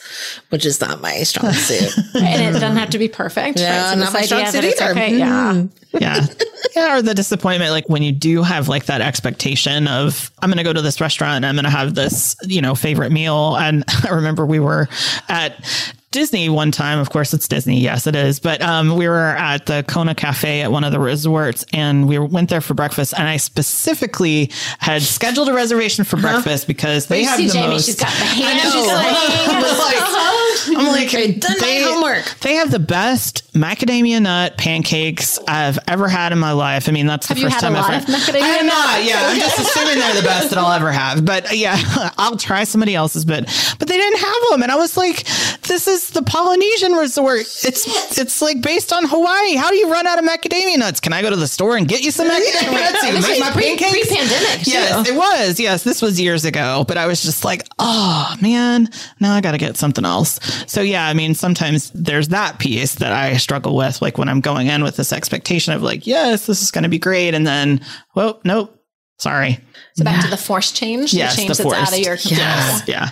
which 0.50 0.65
is 0.65 0.82
not 0.82 1.02
my 1.02 1.24
strong 1.24 1.54
suit. 1.54 1.95
and 2.15 2.56
it 2.56 2.60
doesn't 2.60 2.78
have 2.78 2.89
to 2.91 2.97
be 2.97 3.08
perfect. 3.08 3.60
Yeah, 3.60 3.84
right? 3.84 3.93
so 3.93 4.00
not 4.00 4.13
my 4.13 4.21
strong 4.21 4.45
suit 4.47 4.63
either. 4.63 4.91
Okay, 4.91 5.17
yeah. 5.17 5.63
yeah. 5.93 6.26
Yeah. 6.76 6.97
Or 6.97 7.02
the 7.02 7.13
disappointment, 7.13 7.71
like 7.71 7.89
when 7.89 8.04
you 8.04 8.12
do 8.12 8.43
have 8.43 8.67
like 8.67 8.86
that 8.86 9.02
expectation 9.02 9.88
of, 9.88 10.32
I'm 10.41 10.50
going 10.50 10.58
to 10.58 10.63
go 10.63 10.74
to 10.74 10.82
this 10.82 11.02
restaurant 11.02 11.38
and 11.38 11.45
I'm 11.45 11.56
going 11.56 11.65
to 11.65 11.69
have 11.71 11.95
this, 11.95 12.36
you 12.43 12.62
know, 12.62 12.76
favorite 12.76 13.12
meal. 13.12 13.56
And 13.56 13.84
I 14.04 14.10
remember 14.10 14.45
we 14.45 14.60
were 14.60 14.88
at 15.28 15.56
Disney 16.12 16.50
one 16.50 16.71
time. 16.71 17.00
Of 17.00 17.10
course, 17.10 17.34
it's 17.34 17.47
Disney. 17.47 17.80
Yes, 17.80 18.06
it 18.06 18.15
is. 18.15 18.41
But 18.41 18.62
um, 18.62 18.97
we 18.97 19.08
were 19.08 19.36
at 19.38 19.65
the 19.65 19.86
Kona 19.88 20.13
Cafe 20.13 20.62
at 20.62 20.71
one 20.71 20.84
of 20.84 20.91
the 20.91 21.00
resorts, 21.00 21.65
and 21.71 22.08
we 22.08 22.19
went 22.19 22.50
there 22.50 22.60
for 22.60 22.74
breakfast. 22.74 23.13
And 23.17 23.28
I 23.28 23.38
specifically 23.38 24.52
had 24.80 25.02
scheduled 25.02 25.47
a 25.47 25.54
reservation 25.54 26.04
for 26.04 26.17
uh-huh. 26.17 26.34
breakfast 26.34 26.67
because 26.67 27.08
they 27.08 27.24
have 27.24 27.38
the 27.38 27.47
Jamie, 27.47 27.69
most. 27.69 27.86
She's 27.86 27.95
got 27.95 28.12
the. 28.12 28.15
I'm 30.67 30.86
like, 30.86 31.12
I'm 31.13 31.21
like 31.24 31.39
done 31.39 31.56
they, 31.60 31.84
my 31.84 31.91
homework. 31.91 32.26
They 32.41 32.56
have 32.56 32.71
the 32.71 32.80
best 32.80 33.52
macadamia 33.54 34.21
nut 34.21 34.58
pancakes 34.58 35.39
I've 35.47 35.80
ever 35.88 36.08
had 36.08 36.32
in 36.32 36.39
my 36.39 36.52
life. 36.52 36.88
I 36.88 36.91
mean, 36.91 37.08
that's 37.08 37.28
have 37.28 37.38
the 37.38 37.43
first 37.43 37.60
time 37.60 37.76
I've 37.76 37.86
had 37.86 38.04
macadamia 38.04 38.41
I 38.41 38.47
have 38.47 38.65
not. 38.65 39.04
Yeah, 39.04 39.21
I'm 39.24 39.39
just 39.39 39.60
assuming 39.60 40.00
they're 40.00 40.15
the 40.15 40.28
best 40.28 40.50
that 40.50 40.60
I'll 40.60 40.71
ever 40.71 40.91
have. 40.91 41.26
But 41.26 41.58
yeah, 41.58 41.78
I'll 42.17 42.38
try 42.38 42.63
somebody 42.63 42.95
else's. 42.95 43.26
But 43.26 43.45
but 43.80 43.88
they 43.88 43.97
didn't 43.97 44.19
have 44.19 44.50
them, 44.50 44.63
and 44.63 44.71
I 44.71 44.76
was 44.76 44.97
like, 44.97 45.26
this 45.62 45.88
is 45.88 46.00
the 46.09 46.23
Polynesian 46.23 46.93
resort. 46.93 47.41
It's 47.41 48.17
it's 48.17 48.41
like 48.41 48.61
based 48.61 48.91
on 48.91 49.05
Hawaii. 49.05 49.55
How 49.55 49.69
do 49.69 49.75
you 49.75 49.91
run 49.91 50.07
out 50.07 50.19
of 50.19 50.25
macadamia 50.25 50.77
nuts? 50.77 50.99
Can 50.99 51.13
I 51.13 51.21
go 51.21 51.29
to 51.29 51.35
the 51.35 51.47
store 51.47 51.77
and 51.77 51.87
get 51.87 52.01
you 52.01 52.11
some 52.11 52.29
macadamia 52.29 52.71
nuts? 52.71 53.03
You 53.03 53.13
make 53.29 53.39
my 53.39 53.51
pre, 53.51 53.77
pancakes. 53.77 54.07
Pre-pandemic. 54.07 54.67
Yes, 54.67 55.07
it 55.07 55.15
was. 55.15 55.59
Yes, 55.59 55.83
this 55.83 56.01
was 56.01 56.19
years 56.19 56.45
ago. 56.45 56.83
But 56.87 56.97
I 56.97 57.05
was 57.05 57.21
just 57.21 57.45
like, 57.45 57.67
oh 57.79 58.35
man, 58.41 58.89
now 59.19 59.33
I 59.33 59.41
got 59.41 59.51
to 59.51 59.57
get 59.57 59.77
something 59.77 60.05
else. 60.05 60.39
So 60.67 60.81
yeah, 60.81 61.07
I 61.07 61.13
mean, 61.13 61.35
sometimes 61.35 61.91
there's 61.91 62.29
that 62.29 62.59
piece 62.59 62.95
that 62.95 63.13
I 63.13 63.37
struggle 63.37 63.75
with, 63.75 64.01
like 64.01 64.17
when 64.17 64.29
I'm 64.29 64.41
going 64.41 64.67
in 64.67 64.83
with 64.83 64.95
this 64.95 65.13
expectation 65.13 65.73
of 65.73 65.81
like, 65.81 66.07
yes, 66.07 66.45
this 66.45 66.61
is 66.61 66.71
going 66.71 66.83
to 66.83 66.89
be 66.89 66.99
great, 66.99 67.33
and 67.33 67.45
then, 67.45 67.81
well, 68.15 68.41
nope. 68.43 68.77
Sorry. 69.17 69.59
So 69.93 70.03
back 70.03 70.15
yeah. 70.15 70.21
to 70.23 70.29
the 70.31 70.37
force 70.37 70.71
change. 70.71 71.13
Yes, 71.13 71.35
the 71.35 71.41
change 71.43 71.57
the 71.57 71.63
that's 71.63 71.91
out 71.91 71.93
of 71.93 72.03
your 72.03 72.17
control. 72.17 72.39
Yes. 72.39 72.87
Yeah. 72.87 73.09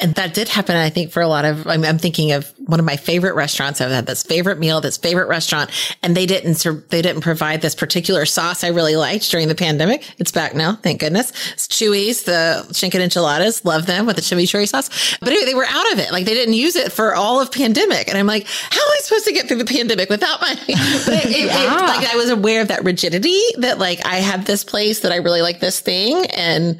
And 0.00 0.14
that 0.14 0.32
did 0.32 0.48
happen, 0.48 0.76
I 0.76 0.90
think, 0.90 1.10
for 1.10 1.20
a 1.20 1.26
lot 1.26 1.44
of, 1.44 1.66
I'm, 1.66 1.84
I'm, 1.84 1.98
thinking 1.98 2.30
of 2.30 2.52
one 2.66 2.78
of 2.78 2.86
my 2.86 2.96
favorite 2.96 3.34
restaurants. 3.34 3.80
I've 3.80 3.90
had 3.90 4.06
this 4.06 4.22
favorite 4.22 4.60
meal, 4.60 4.80
this 4.80 4.96
favorite 4.96 5.26
restaurant, 5.26 5.70
and 6.04 6.16
they 6.16 6.24
didn't, 6.24 6.64
they 6.90 7.02
didn't 7.02 7.22
provide 7.22 7.62
this 7.62 7.74
particular 7.74 8.24
sauce 8.24 8.62
I 8.62 8.68
really 8.68 8.94
liked 8.94 9.28
during 9.28 9.48
the 9.48 9.56
pandemic. 9.56 10.08
It's 10.18 10.30
back 10.30 10.54
now. 10.54 10.76
Thank 10.76 11.00
goodness. 11.00 11.30
It's 11.52 11.66
Chuy's, 11.66 12.22
the 12.22 12.70
chicken 12.72 13.02
enchiladas. 13.02 13.64
Love 13.64 13.86
them 13.86 14.06
with 14.06 14.14
the 14.14 14.22
chimichurri 14.22 14.68
sauce. 14.68 15.16
But 15.18 15.30
anyway, 15.30 15.46
they 15.46 15.54
were 15.54 15.66
out 15.66 15.92
of 15.92 15.98
it. 15.98 16.12
Like 16.12 16.26
they 16.26 16.34
didn't 16.34 16.54
use 16.54 16.76
it 16.76 16.92
for 16.92 17.16
all 17.16 17.40
of 17.40 17.50
pandemic. 17.50 18.08
And 18.08 18.16
I'm 18.16 18.26
like, 18.26 18.46
how 18.46 18.80
am 18.80 18.88
I 18.88 18.98
supposed 19.02 19.24
to 19.24 19.32
get 19.32 19.48
through 19.48 19.58
the 19.58 19.64
pandemic 19.64 20.10
without 20.10 20.40
my, 20.40 20.54
but 20.66 20.68
it, 20.68 21.26
it, 21.26 21.46
yeah. 21.46 21.74
it, 21.74 21.80
like 21.80 22.14
I 22.14 22.16
was 22.16 22.30
aware 22.30 22.62
of 22.62 22.68
that 22.68 22.84
rigidity 22.84 23.40
that 23.56 23.80
like 23.80 24.06
I 24.06 24.16
have 24.16 24.44
this 24.44 24.62
place 24.62 25.00
that 25.00 25.10
I 25.10 25.16
really 25.16 25.42
like 25.42 25.58
this 25.58 25.80
thing 25.80 26.26
and, 26.26 26.78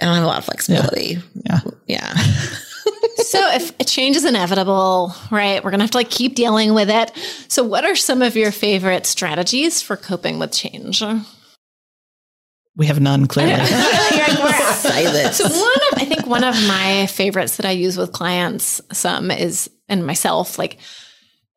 I 0.00 0.06
don't 0.06 0.14
have 0.14 0.24
a 0.24 0.26
lot 0.26 0.38
of 0.38 0.44
flexibility. 0.44 1.18
Yeah. 1.46 1.60
Yeah. 1.86 2.14
so 3.16 3.38
if 3.54 3.78
a 3.78 3.84
change 3.84 4.16
is 4.16 4.24
inevitable, 4.24 5.14
right, 5.30 5.62
we're 5.62 5.70
going 5.70 5.78
to 5.78 5.84
have 5.84 5.92
to 5.92 5.98
like 5.98 6.10
keep 6.10 6.34
dealing 6.34 6.74
with 6.74 6.90
it. 6.90 7.12
So 7.48 7.62
what 7.62 7.84
are 7.84 7.94
some 7.94 8.22
of 8.22 8.36
your 8.36 8.50
favorite 8.50 9.06
strategies 9.06 9.80
for 9.80 9.96
coping 9.96 10.38
with 10.38 10.52
change? 10.52 11.02
We 12.76 12.86
have 12.86 13.00
none 13.00 13.26
clearly. 13.26 13.64
Silence. 13.64 15.38
So 15.44 15.44
one 15.44 15.52
of 15.92 15.98
I 15.98 16.04
think 16.04 16.26
one 16.26 16.44
of 16.44 16.54
my 16.66 17.06
favorites 17.06 17.56
that 17.56 17.66
I 17.66 17.70
use 17.70 17.96
with 17.96 18.12
clients 18.12 18.80
some 18.92 19.30
is 19.30 19.70
and 19.88 20.06
myself 20.06 20.58
like 20.58 20.78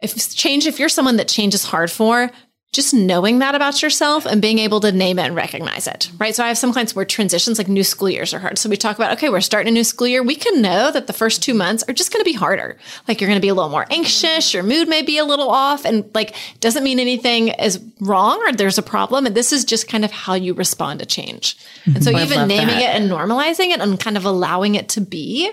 if 0.02 0.36
change 0.36 0.68
if 0.68 0.80
you're 0.80 0.90
someone 0.90 1.18
that 1.18 1.28
change 1.28 1.56
is 1.56 1.64
hard 1.64 1.92
for, 1.92 2.32
just 2.74 2.94
knowing 2.94 3.40
that 3.40 3.56
about 3.56 3.82
yourself 3.82 4.26
and 4.26 4.42
being 4.42 4.60
able 4.60 4.80
to 4.82 4.92
name 4.92 5.18
it 5.18 5.24
and 5.24 5.36
recognize 5.36 5.88
it, 5.88 6.12
right? 6.20 6.36
So 6.36 6.44
I 6.44 6.50
have 6.50 6.58
some 6.58 6.72
clients 6.72 6.96
where 6.96 7.06
transitions 7.06 7.58
like 7.58 7.68
new 7.68 7.84
school 7.84 8.10
years 8.10 8.34
are 8.34 8.40
hard. 8.40 8.60
So 8.60 8.70
we 8.70 8.78
talk 8.78 8.98
about, 8.98 9.14
okay, 9.14 9.30
we're 9.30 9.42
starting 9.42 9.70
a 9.70 9.74
new 9.74 9.84
school 9.84 10.08
year. 10.08 10.22
We 10.22 10.36
can 10.36 10.62
know 10.62 10.92
that 10.92 11.08
the 11.08 11.14
first 11.14 11.42
two 11.42 11.54
months 11.54 11.84
are 11.88 11.94
just 11.94 12.12
going 12.12 12.24
to 12.24 12.30
be 12.30 12.36
harder. 12.36 12.78
Like 13.08 13.20
you're 13.20 13.30
going 13.30 13.40
to 13.40 13.46
be 13.46 13.48
a 13.48 13.56
little 13.56 13.72
more 13.72 13.88
anxious. 13.90 14.54
Your 14.54 14.64
mood 14.64 14.90
may 14.90 15.02
be 15.02 15.18
a 15.18 15.26
little 15.26 15.50
off 15.50 15.86
and 15.86 16.10
like 16.14 16.36
doesn't 16.60 16.84
mean 16.84 17.00
anything 17.00 17.48
is 17.48 17.82
wrong 18.00 18.44
or 18.48 18.52
there's 18.54 18.78
a 18.78 18.84
problem. 18.84 19.26
And 19.26 19.34
this 19.34 19.52
is 19.52 19.66
just 19.66 19.88
kind 19.88 20.06
of 20.06 20.12
how 20.12 20.36
you 20.36 20.54
respond 20.54 21.00
to 21.00 21.06
change. 21.06 21.58
And 21.86 22.04
so 22.04 22.12
even 22.12 22.48
naming 22.48 22.68
that. 22.76 22.96
it 22.96 23.02
and 23.02 23.10
normalizing 23.10 23.72
it 23.72 23.80
and 23.80 24.00
kind 24.00 24.18
of 24.18 24.26
allowing 24.26 24.76
it 24.76 24.90
to 24.90 25.02
be 25.02 25.50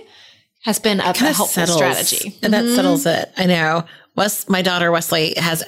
has 0.64 0.78
been 0.78 1.00
a, 1.00 1.10
a 1.10 1.16
helpful 1.16 1.46
settles, 1.46 1.76
strategy. 1.76 2.36
And 2.42 2.52
that 2.52 2.64
mm-hmm. 2.64 2.74
settles 2.74 3.06
it. 3.06 3.30
I 3.36 3.46
know. 3.46 3.84
Wes, 4.16 4.48
my 4.48 4.62
daughter 4.62 4.92
Wesley 4.92 5.34
has 5.36 5.64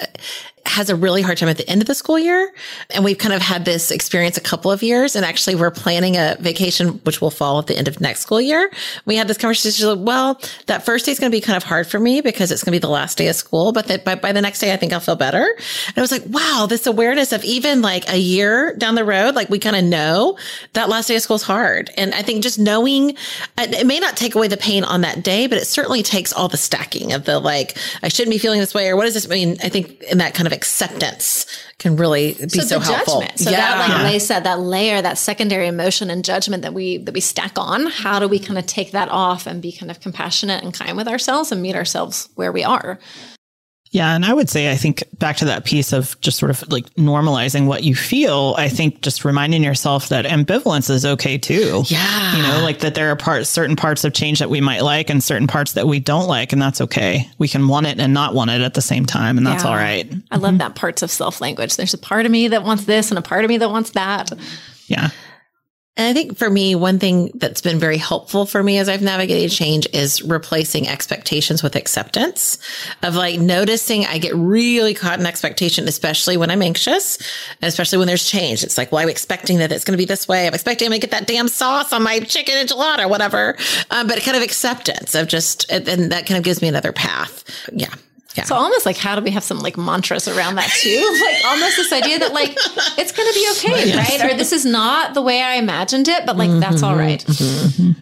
has 0.67 0.91
a 0.91 0.97
really 0.97 1.23
hard 1.23 1.39
time 1.39 1.49
at 1.49 1.57
the 1.57 1.69
end 1.69 1.81
of 1.81 1.87
the 1.87 1.95
school 1.95 2.19
year. 2.19 2.53
And 2.91 3.05
we've 3.05 3.19
kind 3.19 3.35
of 3.35 3.41
had 3.41 3.65
this 3.65 3.91
experience 3.91 4.37
a 4.37 4.41
couple 4.41 4.71
of 4.71 4.83
years. 4.83 5.17
And 5.17 5.25
actually, 5.25 5.55
we're 5.55 5.71
planning 5.71 6.17
a 6.17 6.37
vacation, 6.41 7.01
which 7.05 7.21
will 7.21 7.31
fall 7.31 7.59
at 7.59 7.67
the 7.67 7.77
end 7.77 7.89
of 7.89 8.01
next 8.01 8.21
school 8.21 8.41
year. 8.41 8.71
We 9.05 9.17
had 9.17 9.29
this 9.29 9.39
conversation. 9.39 10.05
Well, 10.05 10.41
that 10.67 10.85
first 10.85 11.07
day 11.07 11.13
is 11.13 11.21
going 11.21 11.31
to 11.31 11.37
be 11.37 11.41
kind 11.41 11.57
of 11.57 11.63
hard 11.63 11.87
for 11.87 11.99
me 11.99 12.21
because 12.21 12.51
it's 12.51 12.63
going 12.63 12.73
to 12.73 12.77
be 12.77 12.81
the 12.81 12.89
last 12.89 13.19
day 13.19 13.29
of 13.29 13.37
school. 13.37 13.73
But 13.73 13.87
that 13.87 14.05
by, 14.05 14.15
by 14.15 14.33
the 14.33 14.43
next 14.43 14.61
day, 14.61 14.73
I 14.73 14.77
think 14.77 14.93
I'll 14.93 15.01
feel 15.01 15.17
better. 15.17 15.45
And 15.89 15.99
I 15.99 16.01
was 16.01 16.13
like, 16.13 16.25
wow, 16.27 16.67
this 16.69 16.87
awareness 16.87 17.33
of 17.33 17.45
even 17.45 17.83
like 17.83 18.09
a 18.11 18.19
year 18.19 18.75
down 18.77 18.95
the 18.95 19.05
road, 19.05 19.35
like 19.35 19.49
we 19.49 19.59
kind 19.59 19.77
of 19.77 19.85
know 19.85 20.39
that 20.73 20.89
last 20.89 21.09
day 21.09 21.17
of 21.17 21.23
school 21.23 21.37
is 21.37 21.43
hard. 21.43 21.91
And 21.97 22.15
I 22.15 22.23
think 22.23 22.43
just 22.43 22.59
knowing 22.59 23.17
it 23.59 23.87
may 23.87 24.01
not 24.01 24.17
take 24.17 24.35
away 24.35 24.49
the 24.49 24.57
pain 24.57 24.85
on 24.85 25.03
that 25.03 25.23
day, 25.23 25.47
but 25.47 25.59
it 25.59 25.67
certainly 25.67 26.03
takes 26.03 26.33
all 26.33 26.49
the 26.49 26.57
stacking 26.57 27.13
of 27.13 27.25
the 27.25 27.39
like, 27.39 27.77
I 28.03 28.09
shouldn't 28.09 28.33
be 28.33 28.39
feeling 28.39 28.61
this 28.61 28.75
way 28.75 28.89
or 28.89 28.97
what 28.97 29.05
does 29.05 29.15
this 29.15 29.29
mean? 29.29 29.57
I 29.63 29.69
think 29.69 30.03
in 30.03 30.19
that 30.19 30.35
kind 30.35 30.47
of 30.47 30.53
acceptance 30.57 31.47
can 31.79 31.97
really 31.97 32.35
be 32.35 32.49
so, 32.49 32.63
so 32.63 32.81
helpful. 32.81 33.21
Judgment. 33.21 33.39
So 33.39 33.51
yeah. 33.51 33.57
that, 33.59 33.89
like 33.89 34.13
Leigh 34.13 34.19
said, 34.19 34.41
that 34.41 34.59
layer, 34.59 35.01
that 35.01 35.19
secondary 35.19 35.69
emotion 35.69 36.11
and 36.11 36.25
judgment 36.25 36.63
that 36.63 36.75
we 36.75 36.99
that 36.99 37.13
we 37.13 37.21
stack 37.21 37.53
on, 37.57 37.87
how 37.87 38.19
do 38.19 38.27
we 38.27 38.39
kind 38.39 38.59
of 38.59 38.67
take 38.67 38.93
that 38.93 39.09
off 39.11 39.47
and 39.47 39.63
be 39.63 39.71
kind 39.71 39.91
of 39.91 40.01
compassionate 40.01 40.65
and 40.65 40.75
kind 40.75 40.97
with 40.97 41.07
ourselves 41.07 41.53
and 41.53 41.63
meet 41.63 41.77
ourselves 41.77 42.29
where 42.35 42.51
we 42.51 42.65
are? 42.65 42.99
Yeah. 43.97 44.15
And 44.15 44.27
I 44.27 44.35
would 44.35 44.51
say, 44.51 44.71
I 44.71 44.75
think 44.75 45.05
back 45.19 45.39
to 45.39 45.47
that 45.47 45.65
piece 45.65 45.95
of 45.95 46.21
just 46.21 46.39
sort 46.39 46.51
of 46.51 46.71
like 46.71 46.85
normalizing 46.97 47.67
what 47.67 47.83
you 47.83 47.95
feel, 47.95 48.55
I 48.59 48.69
think 48.69 49.01
just 49.01 49.25
reminding 49.25 49.65
yourself 49.65 50.11
that 50.11 50.27
ambivalence 50.27 50.91
is 50.91 51.07
okay 51.07 51.39
too. 51.39 51.83
Yeah. 51.87 52.37
You 52.37 52.43
know, 52.43 52.63
like 52.63 52.81
that 52.81 52.95
there 52.95 53.11
are 53.11 53.17
parts, 53.17 53.49
certain 53.49 53.75
parts 53.75 54.05
of 54.05 54.13
change 54.13 54.39
that 54.41 54.51
we 54.51 54.61
might 54.61 54.83
like 54.83 55.09
and 55.09 55.25
certain 55.25 55.47
parts 55.47 55.73
that 55.73 55.87
we 55.87 55.99
don't 55.99 56.29
like. 56.29 56.53
And 56.53 56.61
that's 56.61 56.83
okay. 56.83 57.27
We 57.39 57.49
can 57.49 57.69
want 57.69 57.87
it 57.87 57.99
and 57.99 58.13
not 58.13 58.35
want 58.35 58.51
it 58.51 58.61
at 58.61 58.75
the 58.75 58.83
same 58.83 59.07
time. 59.07 59.39
And 59.39 59.47
that's 59.47 59.65
yeah. 59.65 59.71
all 59.71 59.77
right. 59.77 60.13
I 60.31 60.37
love 60.37 60.51
mm-hmm. 60.51 60.59
that 60.59 60.75
parts 60.75 61.01
of 61.01 61.11
self 61.11 61.41
language. 61.41 61.77
There's 61.77 61.95
a 61.95 61.99
part 61.99 62.27
of 62.27 62.33
me 62.33 62.49
that 62.49 62.65
wants 62.65 62.85
this 62.85 63.11
and 63.11 63.19
a 63.19 63.23
part 63.23 63.45
of 63.45 63.49
me 63.49 63.57
that 63.57 63.71
wants 63.71 63.93
that. 63.93 64.31
Yeah. 64.89 65.09
And 65.97 66.07
I 66.07 66.13
think 66.13 66.37
for 66.37 66.51
me, 66.51 66.75
one 66.75 66.99
thing 66.99 67.31
that's 67.35 67.63
been 67.63 67.79
very 67.79 67.97
helpful 67.97 68.45
for 68.45 68.63
me 68.63 68.77
as 68.79 68.89
I've 68.89 69.01
navigated 69.01 69.51
change 69.51 69.89
is 69.95 70.23
replacing 70.23 70.89
expectations 70.89 71.63
with 71.63 71.75
acceptance 71.75 72.59
of 73.03 73.15
like 73.15 73.41
noticing 73.41 74.05
I 74.05 74.19
get 74.19 74.35
really 74.35 74.93
caught 74.93 75.19
in 75.19 75.25
expectation, 75.25 75.89
especially 75.89 76.37
when 76.37 76.51
I'm 76.51 76.61
anxious 76.61 77.17
and 77.63 77.69
especially 77.69 77.99
when 77.99 78.09
there's 78.09 78.29
change. 78.29 78.63
It's 78.63 78.77
like, 78.77 78.93
well, 78.93 79.03
I'm 79.03 79.09
expecting 79.09 79.59
that 79.59 79.73
it's 79.73 79.85
going 79.85 79.95
to 79.95 79.99
be 79.99 80.05
this 80.05 80.29
way. 80.29 80.47
I'm 80.47 80.55
expecting 80.55 80.87
I'm 80.87 80.91
going 80.91 81.01
to 81.01 81.07
get 81.07 81.19
that 81.19 81.27
damn 81.27 81.49
sauce 81.49 81.93
on 81.95 82.03
my 82.03 82.21
chicken 82.21 82.55
enchilada 82.55 83.05
or 83.05 83.09
whatever. 83.09 83.57
Um, 83.91 84.07
but 84.07 84.21
kind 84.23 84.37
of 84.37 84.43
acceptance 84.43 85.15
of 85.15 85.29
just, 85.29 85.71
and 85.71 86.13
that 86.13 86.27
kind 86.27 86.37
of 86.37 86.45
gives 86.45 86.61
me 86.61 86.69
another 86.69 86.93
path. 86.93 87.45
Yeah. 87.73 87.95
Yeah. 88.37 88.45
So 88.45 88.55
almost 88.55 88.85
like 88.85 88.97
how 88.97 89.17
do 89.17 89.23
we 89.23 89.31
have 89.31 89.43
some 89.43 89.61
like 89.61 89.77
mantras 89.77 90.29
around 90.29 90.57
that 90.57 90.71
too? 90.71 91.19
like 91.27 91.45
almost 91.45 91.77
this 91.77 91.93
idea 91.93 92.19
that 92.19 92.35
like 92.35 92.51
it's 92.99 93.13
going 93.13 93.29
to 93.29 93.35
be 93.35 93.49
okay, 93.53 93.89
yes. 93.89 94.21
right? 94.21 94.31
Or 94.31 94.37
this 94.37 94.53
is 94.53 94.65
not 94.65 95.15
the 95.15 95.23
way 95.23 95.41
I 95.43 95.55
imagined 95.55 96.09
it, 96.09 96.27
but 96.27 96.37
like 96.37 96.51
mm-hmm, 96.51 96.61
that's 96.61 96.83
all 96.83 96.97
right. 96.97 97.25
mm-hmm. 97.25 97.93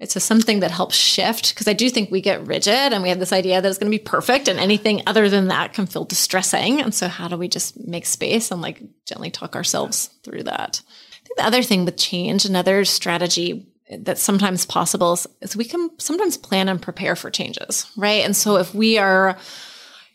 It's 0.00 0.14
just 0.14 0.26
something 0.26 0.60
that 0.60 0.70
helps 0.70 0.96
shift 0.96 1.54
because 1.54 1.68
I 1.68 1.72
do 1.72 1.88
think 1.88 2.10
we 2.10 2.20
get 2.20 2.46
rigid 2.46 2.92
and 2.92 3.02
we 3.02 3.08
have 3.10 3.20
this 3.20 3.32
idea 3.32 3.62
that 3.62 3.68
it's 3.68 3.78
going 3.78 3.90
to 3.90 3.96
be 3.96 4.02
perfect 4.02 4.48
and 4.48 4.58
anything 4.58 5.02
other 5.06 5.30
than 5.30 5.48
that 5.48 5.72
can 5.72 5.86
feel 5.86 6.04
distressing. 6.04 6.80
And 6.80 6.92
so 6.92 7.08
how 7.08 7.28
do 7.28 7.38
we 7.38 7.48
just 7.48 7.78
make 7.86 8.04
space 8.04 8.50
and 8.50 8.60
like 8.60 8.82
gently 9.06 9.30
talk 9.30 9.54
ourselves 9.54 10.10
through 10.24 10.42
that? 10.42 10.82
I 10.84 11.26
think 11.26 11.38
the 11.38 11.46
other 11.46 11.62
thing 11.62 11.84
with 11.84 11.96
change, 11.96 12.44
another 12.44 12.84
strategy 12.84 13.66
that's 13.98 14.20
sometimes 14.22 14.66
possible 14.66 15.12
is, 15.12 15.26
is 15.40 15.56
we 15.56 15.64
can 15.64 15.90
sometimes 15.98 16.36
plan 16.36 16.68
and 16.68 16.82
prepare 16.82 17.16
for 17.16 17.30
changes, 17.30 17.90
right? 17.96 18.24
And 18.24 18.36
so 18.36 18.56
if 18.56 18.74
we 18.74 18.98
are 18.98 19.38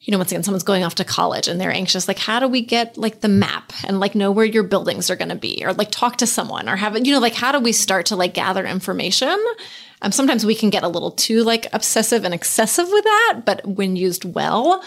you 0.01 0.11
know, 0.11 0.17
once 0.17 0.31
again, 0.31 0.43
someone's 0.43 0.63
going 0.63 0.83
off 0.83 0.95
to 0.95 1.03
college 1.03 1.47
and 1.47 1.59
they're 1.59 1.71
anxious, 1.71 2.07
like, 2.07 2.19
how 2.19 2.39
do 2.39 2.47
we 2.47 2.61
get 2.61 2.97
like 2.97 3.19
the 3.19 3.27
map 3.27 3.73
and 3.83 3.99
like 3.99 4.15
know 4.15 4.31
where 4.31 4.45
your 4.45 4.63
buildings 4.63 5.09
are 5.09 5.15
going 5.15 5.29
to 5.29 5.35
be 5.35 5.61
or 5.65 5.73
like 5.73 5.91
talk 5.91 6.17
to 6.17 6.27
someone 6.27 6.69
or 6.69 6.77
have 6.77 6.95
it, 6.95 7.05
you 7.05 7.11
know, 7.11 7.19
like, 7.19 7.33
how 7.33 7.51
do 7.51 7.59
we 7.59 7.73
start 7.73 8.05
to 8.07 8.15
like 8.15 8.33
gather 8.33 8.65
information? 8.65 9.37
Um, 10.01 10.11
sometimes 10.11 10.45
we 10.45 10.55
can 10.55 10.69
get 10.69 10.83
a 10.83 10.87
little 10.87 11.11
too 11.11 11.43
like 11.43 11.67
obsessive 11.73 12.23
and 12.23 12.33
excessive 12.33 12.87
with 12.89 13.03
that, 13.03 13.41
but 13.45 13.65
when 13.67 13.97
used 13.97 14.23
well, 14.23 14.83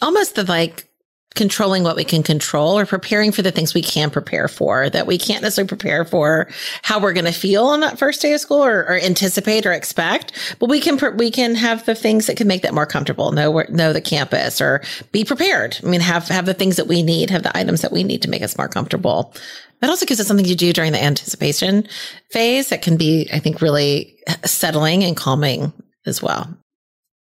almost 0.00 0.34
the 0.34 0.44
like 0.44 0.88
controlling 1.36 1.82
what 1.82 1.96
we 1.96 2.04
can 2.04 2.22
control 2.22 2.78
or 2.78 2.86
preparing 2.86 3.30
for 3.30 3.42
the 3.42 3.52
things 3.52 3.74
we 3.74 3.82
can 3.82 4.10
prepare 4.10 4.48
for 4.48 4.90
that 4.90 5.06
we 5.06 5.18
can't 5.18 5.42
necessarily 5.42 5.68
prepare 5.68 6.04
for 6.04 6.48
how 6.82 6.98
we're 6.98 7.12
going 7.12 7.26
to 7.26 7.32
feel 7.32 7.66
on 7.66 7.80
that 7.80 7.98
first 7.98 8.20
day 8.20 8.32
of 8.32 8.40
school 8.40 8.64
or, 8.64 8.80
or, 8.80 8.96
anticipate 8.96 9.66
or 9.66 9.72
expect. 9.72 10.32
But 10.58 10.68
we 10.68 10.80
can 10.80 10.98
we 11.16 11.30
can 11.30 11.54
have 11.54 11.84
the 11.86 11.94
things 11.94 12.26
that 12.26 12.36
can 12.36 12.48
make 12.48 12.62
that 12.62 12.74
more 12.74 12.86
comfortable 12.86 13.30
know 13.30 13.62
know 13.68 13.92
the 13.92 14.00
campus 14.00 14.60
or 14.60 14.82
be 15.12 15.24
prepared. 15.24 15.78
I 15.82 15.86
mean 15.86 16.00
have 16.00 16.28
have 16.28 16.46
the 16.46 16.54
things 16.54 16.76
that 16.76 16.88
we 16.88 17.02
need 17.02 17.30
have 17.30 17.42
the 17.42 17.56
items 17.56 17.82
that 17.82 17.92
we 17.92 18.02
need 18.02 18.22
to 18.22 18.30
make 18.30 18.42
us 18.42 18.58
more 18.58 18.68
comfortable. 18.68 19.34
That 19.80 19.90
also 19.90 20.06
gives 20.06 20.20
us 20.20 20.26
something 20.26 20.46
to 20.46 20.54
do 20.54 20.72
during 20.72 20.92
the 20.92 21.02
anticipation 21.02 21.86
phase 22.30 22.70
that 22.70 22.80
can 22.80 22.96
be 22.96 23.28
i 23.32 23.38
think 23.38 23.60
really 23.60 24.16
settling 24.44 25.04
and 25.04 25.16
calming 25.16 25.72
as 26.06 26.22
well. 26.22 26.48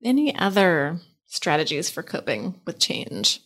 Any 0.02 0.36
other 0.36 1.00
strategies 1.26 1.90
for 1.90 2.02
coping 2.02 2.60
with 2.64 2.78
change 2.78 3.40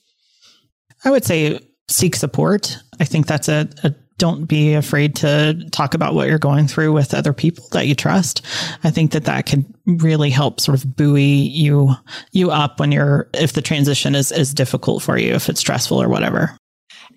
I 1.04 1.10
would 1.10 1.24
say 1.24 1.60
seek 1.88 2.16
support. 2.16 2.76
I 3.00 3.04
think 3.04 3.26
that's 3.26 3.48
a, 3.48 3.68
a 3.84 3.94
don't 4.18 4.46
be 4.46 4.74
afraid 4.74 5.14
to 5.14 5.64
talk 5.70 5.94
about 5.94 6.12
what 6.12 6.28
you're 6.28 6.38
going 6.38 6.66
through 6.66 6.92
with 6.92 7.14
other 7.14 7.32
people 7.32 7.68
that 7.70 7.86
you 7.86 7.94
trust. 7.94 8.44
I 8.82 8.90
think 8.90 9.12
that 9.12 9.24
that 9.26 9.46
can 9.46 9.72
really 9.86 10.30
help 10.30 10.60
sort 10.60 10.76
of 10.76 10.96
buoy 10.96 11.22
you 11.22 11.94
you 12.32 12.50
up 12.50 12.80
when 12.80 12.90
you're 12.92 13.30
if 13.34 13.52
the 13.52 13.62
transition 13.62 14.14
is 14.14 14.32
is 14.32 14.52
difficult 14.52 15.02
for 15.02 15.16
you, 15.16 15.34
if 15.34 15.48
it's 15.48 15.60
stressful 15.60 16.02
or 16.02 16.08
whatever 16.08 16.56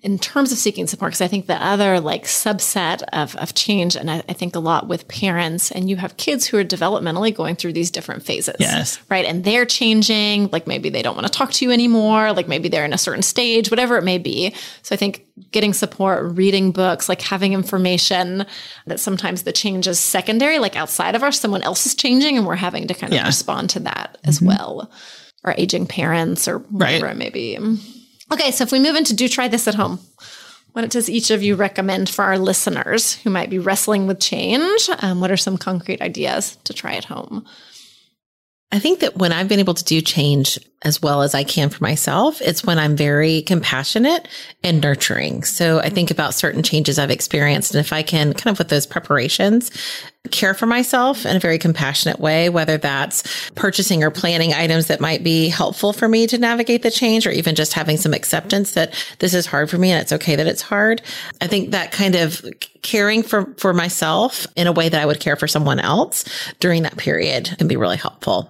in 0.02 0.18
terms 0.18 0.50
of 0.50 0.58
seeking 0.58 0.88
support, 0.88 1.10
because 1.10 1.20
I 1.20 1.28
think 1.28 1.46
the 1.46 1.64
other 1.64 2.00
like 2.00 2.24
subset 2.24 3.02
of, 3.12 3.36
of 3.36 3.54
change, 3.54 3.94
and 3.94 4.10
I, 4.10 4.22
I, 4.28 4.32
think 4.32 4.56
a 4.56 4.58
lot 4.58 4.88
with 4.88 5.06
parents, 5.06 5.70
and 5.70 5.88
you 5.88 5.94
have 5.94 6.16
kids 6.16 6.44
who 6.44 6.58
are 6.58 6.64
developmentally 6.64 7.32
going 7.32 7.54
through 7.54 7.74
these 7.74 7.88
different 7.88 8.24
phases. 8.24 8.56
Yes. 8.58 8.98
Right. 9.08 9.24
And 9.24 9.44
they're 9.44 9.64
changing, 9.64 10.48
like 10.50 10.66
maybe 10.66 10.88
they 10.88 11.02
don't 11.02 11.14
want 11.14 11.28
to 11.28 11.32
talk 11.32 11.52
to 11.52 11.64
you 11.64 11.70
anymore, 11.70 12.32
like 12.32 12.48
maybe 12.48 12.68
they're 12.68 12.84
in 12.84 12.92
a 12.92 12.98
certain 12.98 13.22
stage, 13.22 13.70
whatever 13.70 13.96
it 13.96 14.02
may 14.02 14.18
be. 14.18 14.52
So 14.82 14.92
I 14.92 14.98
think 14.98 15.24
getting 15.52 15.72
support, 15.72 16.36
reading 16.36 16.72
books, 16.72 17.08
like 17.08 17.22
having 17.22 17.52
information 17.52 18.44
that 18.86 18.98
sometimes 18.98 19.44
the 19.44 19.52
change 19.52 19.86
is 19.86 20.00
secondary, 20.00 20.58
like 20.58 20.74
outside 20.74 21.14
of 21.14 21.22
us, 21.22 21.38
someone 21.38 21.62
else 21.62 21.86
is 21.86 21.94
changing, 21.94 22.36
and 22.36 22.44
we're 22.44 22.56
having 22.56 22.88
to 22.88 22.94
kind 22.94 23.12
of 23.12 23.18
yeah. 23.18 23.26
respond 23.26 23.70
to 23.70 23.80
that 23.80 24.18
as 24.24 24.38
mm-hmm. 24.38 24.48
well. 24.48 24.90
Or 25.44 25.54
aging 25.58 25.86
parents 25.86 26.46
or 26.46 26.58
whatever 26.58 27.06
right. 27.06 27.16
it 27.16 27.18
may 27.18 27.30
be. 27.30 27.58
Okay, 28.32 28.50
so 28.50 28.64
if 28.64 28.72
we 28.72 28.80
move 28.80 28.96
into 28.96 29.14
do 29.14 29.28
try 29.28 29.48
this 29.48 29.68
at 29.68 29.74
home, 29.74 30.00
what 30.72 30.90
does 30.90 31.10
each 31.10 31.30
of 31.30 31.42
you 31.42 31.54
recommend 31.54 32.08
for 32.08 32.24
our 32.24 32.38
listeners 32.38 33.14
who 33.16 33.28
might 33.28 33.50
be 33.50 33.58
wrestling 33.58 34.06
with 34.06 34.20
change? 34.20 34.88
Um, 35.00 35.20
what 35.20 35.30
are 35.30 35.36
some 35.36 35.58
concrete 35.58 36.00
ideas 36.00 36.56
to 36.64 36.72
try 36.72 36.94
at 36.94 37.04
home? 37.04 37.44
I 38.74 38.78
think 38.78 39.00
that 39.00 39.18
when 39.18 39.32
I've 39.32 39.48
been 39.48 39.60
able 39.60 39.74
to 39.74 39.84
do 39.84 40.00
change 40.00 40.58
as 40.82 41.02
well 41.02 41.20
as 41.20 41.34
I 41.34 41.44
can 41.44 41.68
for 41.68 41.84
myself, 41.84 42.40
it's 42.40 42.64
when 42.64 42.78
I'm 42.78 42.96
very 42.96 43.42
compassionate 43.42 44.26
and 44.64 44.80
nurturing. 44.80 45.44
So 45.44 45.78
I 45.80 45.90
think 45.90 46.10
about 46.10 46.32
certain 46.32 46.62
changes 46.62 46.98
I've 46.98 47.10
experienced. 47.10 47.74
And 47.74 47.84
if 47.84 47.92
I 47.92 48.02
can 48.02 48.32
kind 48.32 48.54
of 48.54 48.58
with 48.58 48.70
those 48.70 48.86
preparations, 48.86 49.70
care 50.30 50.54
for 50.54 50.66
myself 50.66 51.26
in 51.26 51.36
a 51.36 51.40
very 51.40 51.58
compassionate 51.58 52.20
way, 52.20 52.48
whether 52.48 52.78
that's 52.78 53.50
purchasing 53.56 54.04
or 54.04 54.10
planning 54.10 54.52
items 54.54 54.86
that 54.86 55.00
might 55.00 55.24
be 55.24 55.48
helpful 55.48 55.92
for 55.92 56.08
me 56.08 56.26
to 56.28 56.38
navigate 56.38 56.82
the 56.82 56.90
change 56.90 57.26
or 57.26 57.30
even 57.30 57.54
just 57.56 57.72
having 57.72 57.96
some 57.96 58.14
acceptance 58.14 58.72
that 58.72 58.94
this 59.18 59.34
is 59.34 59.46
hard 59.46 59.68
for 59.68 59.78
me 59.78 59.90
and 59.90 60.00
it's 60.00 60.12
okay 60.12 60.36
that 60.36 60.46
it's 60.46 60.62
hard. 60.62 61.02
I 61.40 61.48
think 61.48 61.72
that 61.72 61.90
kind 61.90 62.14
of 62.14 62.44
caring 62.82 63.24
for, 63.24 63.52
for 63.58 63.74
myself 63.74 64.46
in 64.54 64.68
a 64.68 64.72
way 64.72 64.88
that 64.88 65.00
I 65.00 65.06
would 65.06 65.18
care 65.18 65.36
for 65.36 65.48
someone 65.48 65.80
else 65.80 66.24
during 66.60 66.84
that 66.84 66.96
period 66.96 67.54
can 67.58 67.66
be 67.66 67.76
really 67.76 67.96
helpful. 67.96 68.48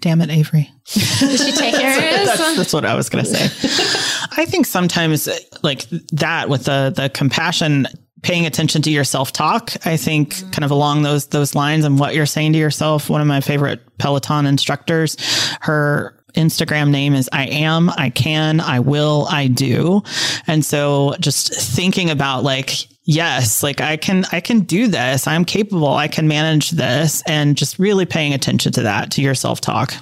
Damn 0.00 0.20
it, 0.20 0.30
Avery. 0.30 0.70
Did 0.92 1.40
she 1.40 1.52
take 1.52 1.72
yours? 1.80 2.26
that's, 2.26 2.56
that's 2.56 2.72
what 2.72 2.84
I 2.84 2.94
was 2.94 3.08
going 3.08 3.24
to 3.24 3.30
say. 3.34 4.28
I 4.36 4.44
think 4.44 4.66
sometimes 4.66 5.28
like 5.62 5.88
that 6.12 6.48
with 6.48 6.64
the, 6.66 6.92
the 6.94 7.08
compassion, 7.08 7.86
paying 8.22 8.46
attention 8.46 8.82
to 8.82 8.90
your 8.90 9.04
self 9.04 9.32
talk, 9.32 9.72
I 9.86 9.96
think 9.96 10.34
mm-hmm. 10.34 10.50
kind 10.50 10.64
of 10.64 10.70
along 10.70 11.02
those, 11.02 11.26
those 11.28 11.54
lines 11.54 11.84
and 11.84 11.98
what 11.98 12.14
you're 12.14 12.26
saying 12.26 12.52
to 12.52 12.58
yourself. 12.58 13.08
One 13.08 13.20
of 13.20 13.26
my 13.26 13.40
favorite 13.40 13.80
Peloton 13.98 14.46
instructors, 14.46 15.16
her 15.60 16.14
Instagram 16.34 16.90
name 16.90 17.14
is 17.14 17.28
I 17.32 17.46
am, 17.46 17.90
I 17.90 18.10
can, 18.10 18.60
I 18.60 18.80
will, 18.80 19.26
I 19.30 19.48
do. 19.48 20.02
And 20.46 20.64
so 20.64 21.14
just 21.20 21.52
thinking 21.54 22.10
about 22.10 22.44
like, 22.44 22.86
yes, 23.04 23.62
like 23.62 23.80
I 23.80 23.96
can, 23.96 24.24
I 24.30 24.40
can 24.40 24.60
do 24.60 24.88
this. 24.88 25.26
I'm 25.26 25.44
capable. 25.44 25.88
I 25.88 26.08
can 26.08 26.28
manage 26.28 26.70
this 26.70 27.22
and 27.26 27.56
just 27.56 27.78
really 27.78 28.06
paying 28.06 28.34
attention 28.34 28.72
to 28.72 28.82
that, 28.82 29.10
to 29.12 29.22
your 29.22 29.34
self 29.34 29.60
talk. 29.60 29.94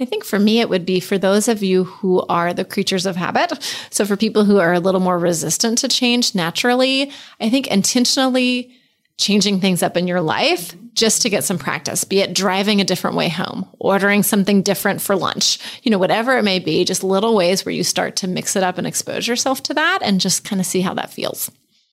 I 0.00 0.04
think 0.04 0.24
for 0.24 0.38
me, 0.38 0.60
it 0.60 0.68
would 0.68 0.86
be 0.86 1.00
for 1.00 1.18
those 1.18 1.48
of 1.48 1.62
you 1.62 1.84
who 1.84 2.24
are 2.28 2.54
the 2.54 2.64
creatures 2.64 3.06
of 3.06 3.16
habit. 3.16 3.52
So 3.90 4.04
for 4.04 4.16
people 4.16 4.44
who 4.44 4.58
are 4.58 4.72
a 4.72 4.80
little 4.80 5.00
more 5.00 5.18
resistant 5.18 5.78
to 5.78 5.88
change 5.88 6.34
naturally, 6.34 7.10
I 7.40 7.50
think 7.50 7.66
intentionally 7.66 8.74
changing 9.16 9.60
things 9.60 9.82
up 9.82 9.96
in 9.96 10.06
your 10.06 10.20
life 10.20 10.74
just 10.94 11.22
to 11.22 11.30
get 11.30 11.44
some 11.44 11.58
practice, 11.58 12.04
be 12.04 12.20
it 12.20 12.34
driving 12.34 12.80
a 12.80 12.84
different 12.84 13.16
way 13.16 13.28
home, 13.28 13.68
ordering 13.78 14.22
something 14.22 14.62
different 14.62 15.00
for 15.00 15.16
lunch, 15.16 15.58
you 15.82 15.90
know, 15.90 15.98
whatever 15.98 16.38
it 16.38 16.44
may 16.44 16.58
be, 16.58 16.84
just 16.84 17.04
little 17.04 17.34
ways 17.34 17.64
where 17.64 17.74
you 17.74 17.84
start 17.84 18.16
to 18.16 18.28
mix 18.28 18.56
it 18.56 18.62
up 18.62 18.78
and 18.78 18.86
expose 18.86 19.26
yourself 19.26 19.62
to 19.64 19.74
that 19.74 20.00
and 20.02 20.20
just 20.20 20.44
kind 20.44 20.60
of 20.60 20.66
see 20.66 20.80
how 20.80 20.94
that 20.94 21.12
feels. 21.12 21.50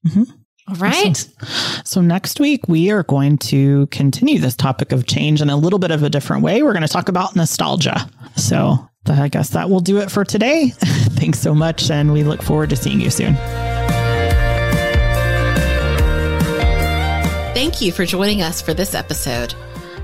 Mm-hmm. 0.07 0.23
All 0.67 0.75
right. 0.75 1.09
Awesome. 1.41 1.85
So 1.85 2.01
next 2.01 2.39
week 2.39 2.67
we 2.67 2.89
are 2.91 3.03
going 3.03 3.37
to 3.37 3.85
continue 3.87 4.39
this 4.39 4.55
topic 4.55 4.91
of 4.91 5.05
change 5.05 5.41
in 5.41 5.49
a 5.49 5.55
little 5.55 5.79
bit 5.79 5.91
of 5.91 6.01
a 6.01 6.09
different 6.09 6.43
way. 6.43 6.63
We're 6.63 6.73
going 6.73 6.81
to 6.81 6.87
talk 6.87 7.07
about 7.07 7.35
nostalgia. 7.35 8.09
So 8.35 8.89
I 9.07 9.27
guess 9.27 9.49
that 9.49 9.69
will 9.69 9.79
do 9.79 9.99
it 9.99 10.09
for 10.09 10.25
today. 10.25 10.69
Thanks 10.75 11.39
so 11.39 11.53
much. 11.53 11.91
And 11.91 12.11
we 12.11 12.23
look 12.23 12.41
forward 12.41 12.71
to 12.71 12.75
seeing 12.75 12.99
you 12.99 13.11
soon. 13.11 13.35
Thank 17.53 17.81
you 17.81 17.91
for 17.91 18.05
joining 18.05 18.41
us 18.41 18.61
for 18.61 18.73
this 18.73 18.93
episode. 18.95 19.53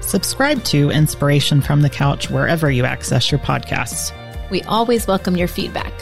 Subscribe 0.01 0.63
to 0.65 0.89
Inspiration 0.89 1.61
from 1.61 1.81
the 1.81 1.89
Couch 1.89 2.29
wherever 2.29 2.69
you 2.71 2.85
access 2.85 3.31
your 3.31 3.39
podcasts. 3.39 4.11
We 4.49 4.61
always 4.63 5.07
welcome 5.07 5.35
your 5.35 5.47
feedback 5.47 5.93